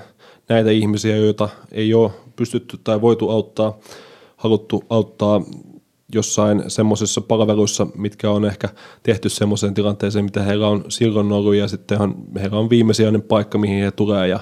näitä 0.49 0.69
ihmisiä, 0.69 1.15
joita 1.15 1.49
ei 1.71 1.93
ole 1.93 2.11
pystytty 2.35 2.79
tai 2.83 3.01
voitu 3.01 3.29
auttaa, 3.29 3.77
haluttu 4.37 4.83
auttaa 4.89 5.41
jossain 6.13 6.63
semmoisissa 6.67 7.21
palveluissa, 7.21 7.87
mitkä 7.97 8.31
on 8.31 8.45
ehkä 8.45 8.69
tehty 9.03 9.29
semmoiseen 9.29 9.73
tilanteeseen, 9.73 10.25
mitä 10.25 10.43
heillä 10.43 10.67
on 10.67 10.85
silloin 10.87 11.31
ollut 11.31 11.55
ja 11.55 11.67
sitten 11.67 11.99
heillä 12.41 12.59
on 12.59 12.69
viimesijainen 12.69 13.21
paikka, 13.21 13.57
mihin 13.57 13.83
he 13.83 13.91
tulee 13.91 14.27
ja 14.27 14.39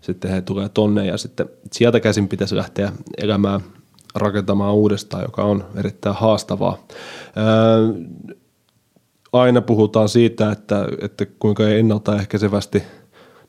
sitten 0.00 0.30
he 0.30 0.40
tulee 0.40 0.68
tonne 0.68 1.06
ja 1.06 1.16
sitten 1.16 1.46
sieltä 1.72 2.00
käsin 2.00 2.28
pitäisi 2.28 2.56
lähteä 2.56 2.92
elämään 3.18 3.60
rakentamaan 4.14 4.74
uudestaan, 4.74 5.22
joka 5.22 5.42
on 5.42 5.64
erittäin 5.76 6.16
haastavaa. 6.16 6.86
Ää, 7.36 7.46
aina 9.32 9.60
puhutaan 9.60 10.08
siitä, 10.08 10.52
että, 10.52 10.88
että 11.00 11.26
kuinka 11.38 11.68
ennaltaehkäisevästi 11.68 12.82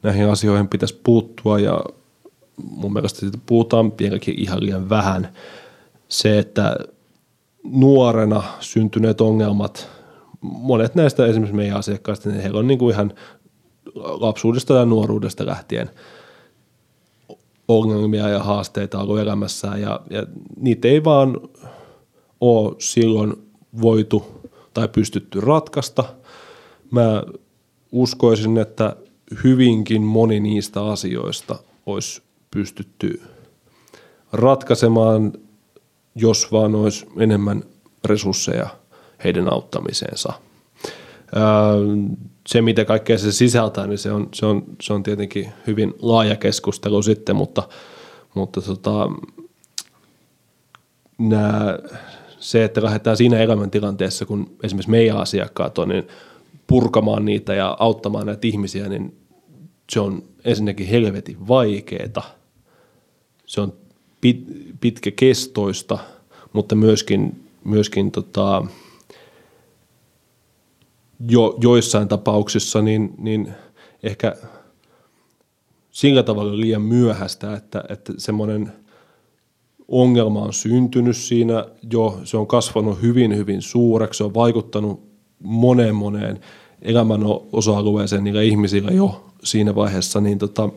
näihin 0.04 0.30
asioihin 0.30 0.68
pitäisi 0.68 1.00
puuttua 1.04 1.60
ja 1.60 1.84
mun 2.64 2.94
mielestä 2.94 3.20
siitä 3.20 3.38
puhutaan 3.46 3.92
vieläkin 4.00 4.40
ihan 4.40 4.64
liian 4.64 4.90
vähän. 4.90 5.34
Se, 6.10 6.40
että 6.40 6.76
nuorena 7.64 8.44
syntyneet 8.60 9.22
ongelmat, 9.22 9.90
monet 10.42 10.96
näistä 10.96 11.26
esimerkiksi 11.26 11.56
meidän 11.56 11.78
asiakkaista, 11.78 12.30
niin 12.30 12.42
heillä 12.42 12.60
on 12.60 12.68
niin 12.68 12.80
kuin 12.80 12.94
ihan 12.94 13.14
lapsuudesta 13.96 14.74
ja 14.74 14.86
nuoruudesta 14.86 15.46
lähtien 15.46 15.90
ongelmia 17.68 18.30
ja 18.30 18.44
haasteita 18.44 19.00
ollut 19.00 19.20
elämässään 19.20 19.82
ja, 19.82 20.00
ja 20.10 20.26
niitä 20.60 20.88
ei 20.88 21.04
vaan 21.04 21.38
ole 22.42 22.76
silloin 22.80 23.34
voitu 23.82 24.26
tai 24.74 24.88
pystytty 24.88 25.42
ratkaista. 25.42 26.04
Mä 26.92 27.24
uskoisin, 27.92 28.58
että 28.58 28.96
hyvinkin 29.44 30.02
moni 30.02 30.40
niistä 30.40 30.86
asioista 30.86 31.56
olisi 31.86 32.22
pystytty 32.52 33.22
ratkaisemaan, 34.34 35.34
jos 36.16 36.52
vaan 36.52 36.76
olisi 36.76 37.06
enemmän 37.18 37.64
resursseja 38.06 38.68
heidän 39.24 39.54
auttamiseensa. 39.54 40.34
Se, 42.48 42.62
mitä 42.62 42.86
kaikkea 42.86 43.18
se 43.18 43.32
sisältää, 43.32 43.88
niin 43.88 43.98
se 43.98 44.12
on, 44.12 44.30
se 44.34 44.46
on, 44.46 44.64
se 44.82 44.94
on 44.94 45.04
tietenkin 45.04 45.50
hyvin 45.68 45.94
laaja 46.02 46.36
keskustelu 46.36 47.02
sitten, 47.02 47.36
mutta, 47.36 47.64
mutta 48.34 48.62
tota, 48.62 49.10
nämä, 51.18 51.80
se, 52.40 52.64
että 52.64 52.84
lähdetään 52.84 53.18
siinä 53.18 53.38
elämäntilanteessa, 53.38 54.26
kun 54.26 54.56
esimerkiksi 54.64 54.92
meidän 54.92 55.18
asiakkaat 55.18 55.78
on, 55.78 55.90
niin 55.90 56.08
purkamaan 56.68 57.26
niitä 57.26 57.54
ja 57.54 57.78
auttamaan 57.80 58.26
näitä 58.26 58.48
ihmisiä, 58.48 58.90
niin 58.90 59.18
se 59.92 60.00
on 60.00 60.24
ensinnäkin 60.46 60.88
helvetin 60.88 61.48
vaikeeta. 61.48 62.22
Se 63.50 63.62
on 63.62 63.74
pit, 64.22 64.44
pitkäkestoista, 64.82 66.00
mutta 66.54 66.76
myöskin, 66.76 67.50
myöskin 67.64 68.12
tota, 68.12 68.66
jo, 71.30 71.58
joissain 71.62 72.08
tapauksissa 72.08 72.82
niin, 72.82 73.14
niin 73.18 73.54
ehkä 74.04 74.36
sillä 75.92 76.24
tavalla 76.24 76.60
liian 76.60 76.82
myöhäistä, 76.82 77.54
että, 77.54 77.84
että 77.90 78.14
semmoinen 78.18 78.72
ongelma 79.88 80.42
on 80.42 80.54
syntynyt 80.54 81.18
siinä 81.18 81.66
jo, 81.92 82.20
se 82.24 82.38
on 82.38 82.48
kasvanut 82.48 83.02
hyvin 83.02 83.38
hyvin 83.38 83.62
suureksi, 83.62 84.18
se 84.18 84.24
on 84.24 84.34
vaikuttanut 84.34 85.10
moneen 85.40 85.96
moneen 85.96 86.40
elämän 86.82 87.22
osa-alueeseen 87.52 88.24
niillä 88.24 88.42
ihmisillä 88.42 88.92
jo 88.92 89.26
siinä 89.44 89.76
vaiheessa, 89.76 90.22
niin 90.22 90.38
tota, 90.38 90.70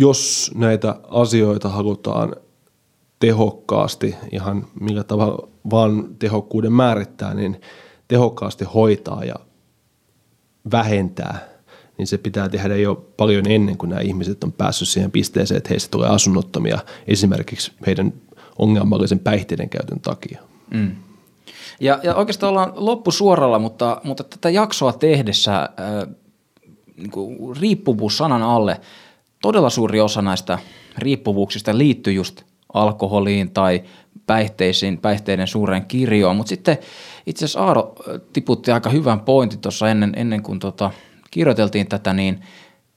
jos 0.00 0.50
näitä 0.54 0.96
asioita 1.08 1.68
halutaan 1.68 2.36
tehokkaasti, 3.18 4.14
ihan 4.32 4.66
millä 4.80 5.04
tavalla 5.04 5.48
vaan 5.70 6.16
tehokkuuden 6.18 6.72
määrittää, 6.72 7.34
niin 7.34 7.60
tehokkaasti 8.08 8.64
hoitaa 8.64 9.24
ja 9.24 9.34
vähentää, 10.72 11.48
niin 11.98 12.06
se 12.06 12.18
pitää 12.18 12.48
tehdä 12.48 12.76
jo 12.76 13.04
paljon 13.16 13.46
ennen 13.46 13.76
kuin 13.76 13.90
nämä 13.90 14.00
ihmiset 14.00 14.44
on 14.44 14.52
päässyt 14.52 14.88
siihen 14.88 15.10
pisteeseen, 15.10 15.58
että 15.58 15.68
heistä 15.70 15.90
tulee 15.90 16.08
asunnottomia 16.08 16.78
esimerkiksi 17.06 17.72
heidän 17.86 18.12
ongelmallisen 18.58 19.18
päihteiden 19.18 19.68
käytön 19.68 20.00
takia. 20.00 20.40
Mm. 20.74 20.96
Ja, 21.80 22.00
ja 22.02 22.14
oikeastaan 22.14 22.50
ollaan 22.50 22.72
loppusuoralla, 22.76 23.58
mutta, 23.58 24.00
mutta 24.04 24.24
tätä 24.24 24.50
jaksoa 24.50 24.92
tehdessä 24.92 25.60
äh, 25.60 26.14
niin 26.96 27.56
riippuvuus 27.60 28.18
sanan 28.18 28.42
alle, 28.42 28.80
todella 29.42 29.70
suuri 29.70 30.00
osa 30.00 30.22
näistä 30.22 30.58
riippuvuuksista 30.98 31.78
liittyy 31.78 32.12
just 32.12 32.42
alkoholiin 32.72 33.50
tai 33.50 33.82
päihteisiin, 34.26 34.98
päihteiden 34.98 35.46
suureen 35.46 35.86
kirjoon, 35.86 36.36
mutta 36.36 36.48
sitten 36.48 36.78
itse 37.26 37.44
asiassa 37.44 37.60
Aaro 37.60 37.94
tiputti 38.32 38.70
aika 38.70 38.90
hyvän 38.90 39.20
pointin 39.20 39.60
tuossa 39.60 39.90
ennen, 39.90 40.12
ennen 40.16 40.42
kuin 40.42 40.58
tota, 40.58 40.90
kirjoiteltiin 41.30 41.88
tätä, 41.88 42.12
niin– 42.12 42.40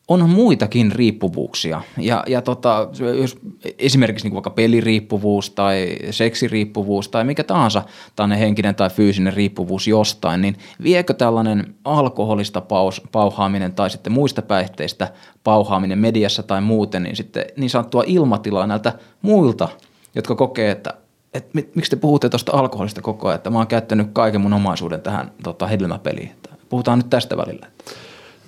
on 0.08 0.30
muitakin 0.30 0.91
riippuvuuksia. 0.91 1.82
Ja, 1.97 2.24
ja 2.28 2.41
tota, 2.41 2.89
jos 3.22 3.38
esimerkiksi 3.80 4.26
niin 4.28 4.34
vaikka 4.34 4.49
peliriippuvuus 4.49 5.49
tai 5.49 5.95
seksiriippuvuus 6.12 7.10
tai 7.10 7.24
mikä 7.24 7.43
tahansa 7.43 7.84
tällainen 8.16 8.39
henkinen 8.39 8.76
tai 8.76 8.89
fyysinen 8.89 9.34
riippuvuus 9.34 9.88
jostain, 9.88 10.41
niin 10.41 10.58
viekö 10.84 11.14
tällainen 11.14 11.76
alkoholista 11.86 12.62
paus, 12.62 13.01
pauhaaminen 13.12 13.74
tai 13.74 13.89
sitten 13.89 14.14
muista 14.14 14.41
päihteistä 14.41 15.14
pauhaaminen 15.43 15.99
mediassa 15.99 16.43
tai 16.43 16.62
muuten, 16.62 17.04
niin 17.04 17.16
sitten 17.16 17.45
niin 17.58 17.70
sanottua 17.70 18.04
ilmatilaa 18.08 18.68
näiltä 18.68 18.93
muilta, 19.22 19.68
jotka 20.16 20.36
kokee, 20.36 20.72
että 20.72 20.93
et 21.34 21.54
miksi 21.54 21.89
te 21.89 21.95
puhutte 21.95 22.30
tuosta 22.30 22.51
alkoholista 22.58 23.01
koko 23.01 23.28
ajan, 23.28 23.36
että 23.36 23.49
mä 23.49 23.58
oon 23.58 23.68
käyttänyt 23.68 24.08
kaiken 24.14 24.41
mun 24.41 24.54
omaisuuden 24.54 25.01
tähän 25.01 25.32
tota, 25.43 25.68
hedelmäpeliin. 25.68 26.32
Puhutaan 26.70 26.99
nyt 26.99 27.10
tästä 27.10 27.38
välillä. 27.38 27.68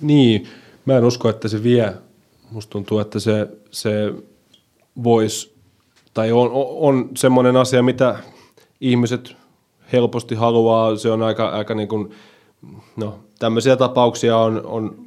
Niin, 0.00 0.48
Mä 0.86 0.96
en 0.96 1.04
usko, 1.04 1.28
että 1.28 1.48
se 1.48 1.62
vie. 1.62 1.94
Musta 2.50 2.70
tuntuu, 2.70 2.98
että 2.98 3.20
se, 3.20 3.48
se 3.70 4.14
voisi, 5.04 5.54
tai 6.14 6.32
on, 6.32 6.50
on 6.52 7.10
semmoinen 7.16 7.56
asia, 7.56 7.82
mitä 7.82 8.18
ihmiset 8.80 9.36
helposti 9.92 10.34
haluaa. 10.34 10.96
Se 10.96 11.10
on 11.10 11.22
aika, 11.22 11.48
aika 11.48 11.74
niin 11.74 11.88
kuin, 11.88 12.10
no 12.96 13.18
tämmöisiä 13.38 13.76
tapauksia 13.76 14.38
on, 14.38 14.66
on 14.66 15.06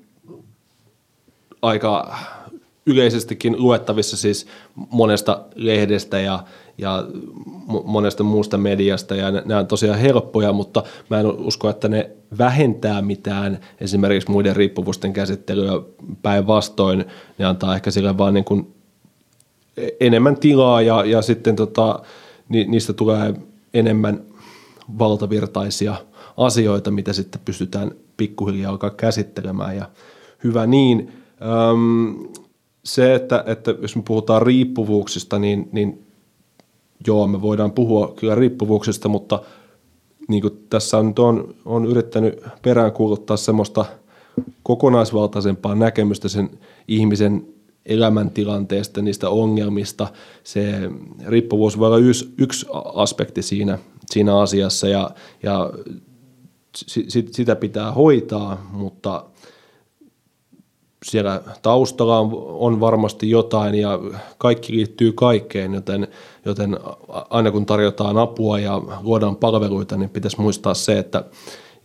aika 1.62 2.18
yleisestikin 2.86 3.56
luettavissa 3.62 4.18
siis 4.18 4.48
monesta 4.76 5.46
lehdestä 5.56 6.20
ja, 6.20 6.44
ja 6.80 7.06
monesta 7.84 8.24
muusta 8.24 8.58
mediasta 8.58 9.16
ja 9.16 9.32
ne 9.32 9.56
on 9.56 9.68
tosiaan 9.68 10.00
helppoja, 10.00 10.54
mutta 10.54 10.84
mä 11.10 11.20
en 11.20 11.26
usko, 11.26 11.70
että 11.70 11.88
ne 11.88 12.10
vähentää 12.38 13.02
mitään 13.02 13.60
esimerkiksi 13.82 14.32
muiden 14.32 14.56
riippuvuusten 14.56 15.14
käsittelyä 15.14 15.72
päinvastoin. 16.22 17.06
Ne 17.38 17.46
antaa 17.46 17.76
ehkä 17.76 17.92
sille 17.92 18.18
vaan 18.18 18.34
niin 18.34 18.46
kuin 18.46 18.74
enemmän 20.00 20.38
tilaa 20.38 20.82
ja, 20.82 21.06
ja 21.06 21.22
sitten 21.22 21.56
tota, 21.56 22.00
ni, 22.50 22.66
niistä 22.66 22.94
tulee 22.94 23.34
enemmän 23.74 24.22
valtavirtaisia 25.00 25.96
asioita, 26.38 26.92
mitä 26.92 27.14
sitten 27.14 27.42
pystytään 27.46 27.92
pikkuhiljaa 28.18 28.72
alkaa 28.72 28.90
käsittelemään 28.90 29.78
ja 29.78 29.90
hyvä 30.44 30.68
niin. 30.68 31.12
Öm, 31.72 32.28
se, 32.84 33.16
että, 33.16 33.44
että 33.48 33.76
jos 33.82 33.96
me 33.96 34.02
puhutaan 34.08 34.42
riippuvuuksista, 34.42 35.40
niin, 35.40 35.70
niin 35.72 36.08
joo, 37.08 37.28
me 37.28 37.42
voidaan 37.42 37.72
puhua 37.72 38.14
kyllä 38.16 38.36
riippuvuuksista, 38.36 39.10
mutta 39.10 39.42
niin 40.28 40.42
kuin 40.42 40.66
tässä 40.70 40.98
on, 40.98 41.14
on, 41.20 41.56
on 41.66 41.86
yrittänyt 41.86 42.44
peräänkuuluttaa 42.62 43.38
semmoista 43.38 43.86
kokonaisvaltaisempaa 44.64 45.76
näkemystä 45.76 46.30
sen 46.30 46.50
ihmisen 46.88 47.48
elämäntilanteesta, 47.86 49.02
niistä 49.02 49.30
ongelmista. 49.30 50.08
Se 50.44 50.92
riippuvuus 51.28 51.80
voi 51.80 51.88
olla 51.88 51.98
yksi, 51.98 52.34
yksi 52.38 52.66
aspekti 52.94 53.42
siinä, 53.42 53.80
siinä 54.06 54.40
asiassa 54.40 54.88
ja, 54.88 55.12
ja 55.44 55.70
sit, 56.76 57.34
sitä 57.34 57.56
pitää 57.56 57.92
hoitaa, 57.92 58.70
mutta 58.72 59.26
siellä 61.06 61.42
taustalla 61.62 62.20
on, 62.20 62.30
on 62.46 62.80
varmasti 62.80 63.30
jotain 63.30 63.76
ja 63.76 64.00
kaikki 64.38 64.74
liittyy 64.74 65.12
kaikkeen, 65.12 65.74
joten, 65.74 66.08
joten 66.46 66.80
aina 67.30 67.52
kun 67.52 67.66
tarjotaan 67.66 68.18
apua 68.18 68.60
ja 68.60 68.82
luodaan 69.02 69.36
palveluita, 69.36 69.98
niin 69.98 70.10
pitäisi 70.10 70.42
muistaa 70.42 70.74
se, 70.74 71.00
että 71.00 71.24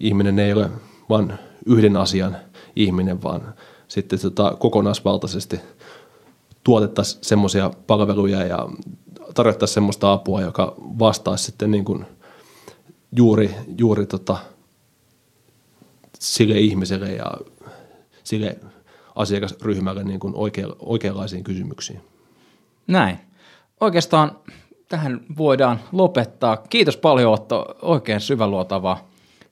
ihminen 0.01 0.39
ei 0.39 0.53
ole 0.53 0.71
vain 1.09 1.33
yhden 1.67 1.97
asian 1.97 2.37
ihminen, 2.77 3.23
vaan 3.23 3.55
sitten 3.89 4.21
tota 4.21 4.57
kokonaisvaltaisesti 4.59 5.61
tuotettaisiin 6.65 7.25
semmoisia 7.25 7.71
palveluja 7.87 8.47
ja 8.47 8.69
tarjottaisiin 9.35 9.75
semmoista 9.75 10.13
apua, 10.13 10.41
joka 10.41 10.75
vastaisi 10.79 11.45
sitten 11.45 11.71
niin 11.71 11.85
kuin 11.85 12.07
juuri, 13.17 13.55
juuri 13.79 14.07
tota 14.07 14.37
sille 16.19 16.59
ihmiselle 16.59 17.13
ja 17.13 17.33
sille 18.25 18.59
asiakasryhmälle 19.15 20.05
niin 20.05 20.21
kuin 20.21 20.35
oikea, 20.37 20.67
oikeanlaisiin 20.79 21.45
kysymyksiin. 21.45 22.01
Näin. 22.87 23.19
Oikeastaan 23.81 24.39
tähän 24.89 25.21
voidaan 25.37 25.81
lopettaa. 25.93 26.57
Kiitos 26.57 26.97
paljon 26.97 27.33
Otto, 27.33 27.77
oikein 27.83 28.21
syväluotavaa 28.21 29.09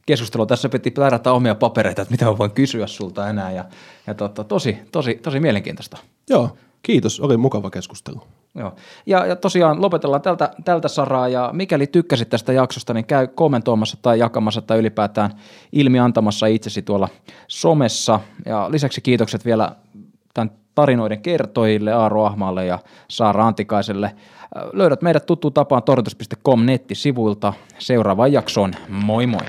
keskustelua. 0.07 0.47
Tässä 0.47 0.69
piti 0.69 0.91
plärätä 0.91 1.33
omia 1.33 1.55
papereita, 1.55 2.03
että 2.03 2.13
mitä 2.13 2.25
mä 2.25 2.39
voin 2.39 2.51
kysyä 2.51 2.87
sulta 2.87 3.29
enää 3.29 3.53
ja, 3.53 3.65
ja 4.07 4.15
totta, 4.15 4.45
tosi, 4.45 4.79
tosi, 4.93 5.15
tosi 5.15 5.41
mielenkiintoista. 5.41 5.99
Joo, 6.31 6.57
kiitos. 6.83 7.21
Oli 7.21 7.37
mukava 7.37 7.71
keskustelu. 7.71 8.23
Joo. 8.55 8.75
Ja, 9.07 9.27
ja 9.27 9.37
tosiaan 9.37 9.83
lopetellaan 9.83 10.23
tältä, 10.23 10.51
tältä 10.65 10.89
saraa 10.89 11.29
ja 11.29 11.51
mikäli 11.53 11.87
tykkäsit 11.87 12.29
tästä 12.29 12.53
jaksosta, 12.53 12.95
niin 12.95 13.07
käy 13.07 13.27
kommentoimassa 13.27 13.99
tai 14.03 14.19
jakamassa 14.19 14.63
tai 14.63 14.79
ylipäätään 14.79 15.31
ilmi 15.73 15.99
antamassa 15.99 16.47
itsesi 16.47 16.83
tuolla 16.83 17.09
somessa. 17.49 18.21
Ja 18.47 18.71
lisäksi 18.71 19.01
kiitokset 19.01 19.45
vielä 19.45 19.73
tämän 20.35 20.51
tarinoiden 20.75 21.23
kertojille 21.23 21.93
Aaro 21.93 22.25
Ahmaalle 22.25 22.67
ja 22.67 22.79
Saara 23.09 23.47
Antikaiselle. 23.47 24.15
Löydät 24.73 25.03
meidät 25.03 25.27
tuttuun 25.27 25.53
tapaan 25.53 25.83
torjutus.com 25.83 26.67
nettisivuilta. 26.67 27.53
Seuraavaan 27.79 28.33
jaksoon. 28.33 28.73
Moi 28.89 29.27
moi! 29.27 29.47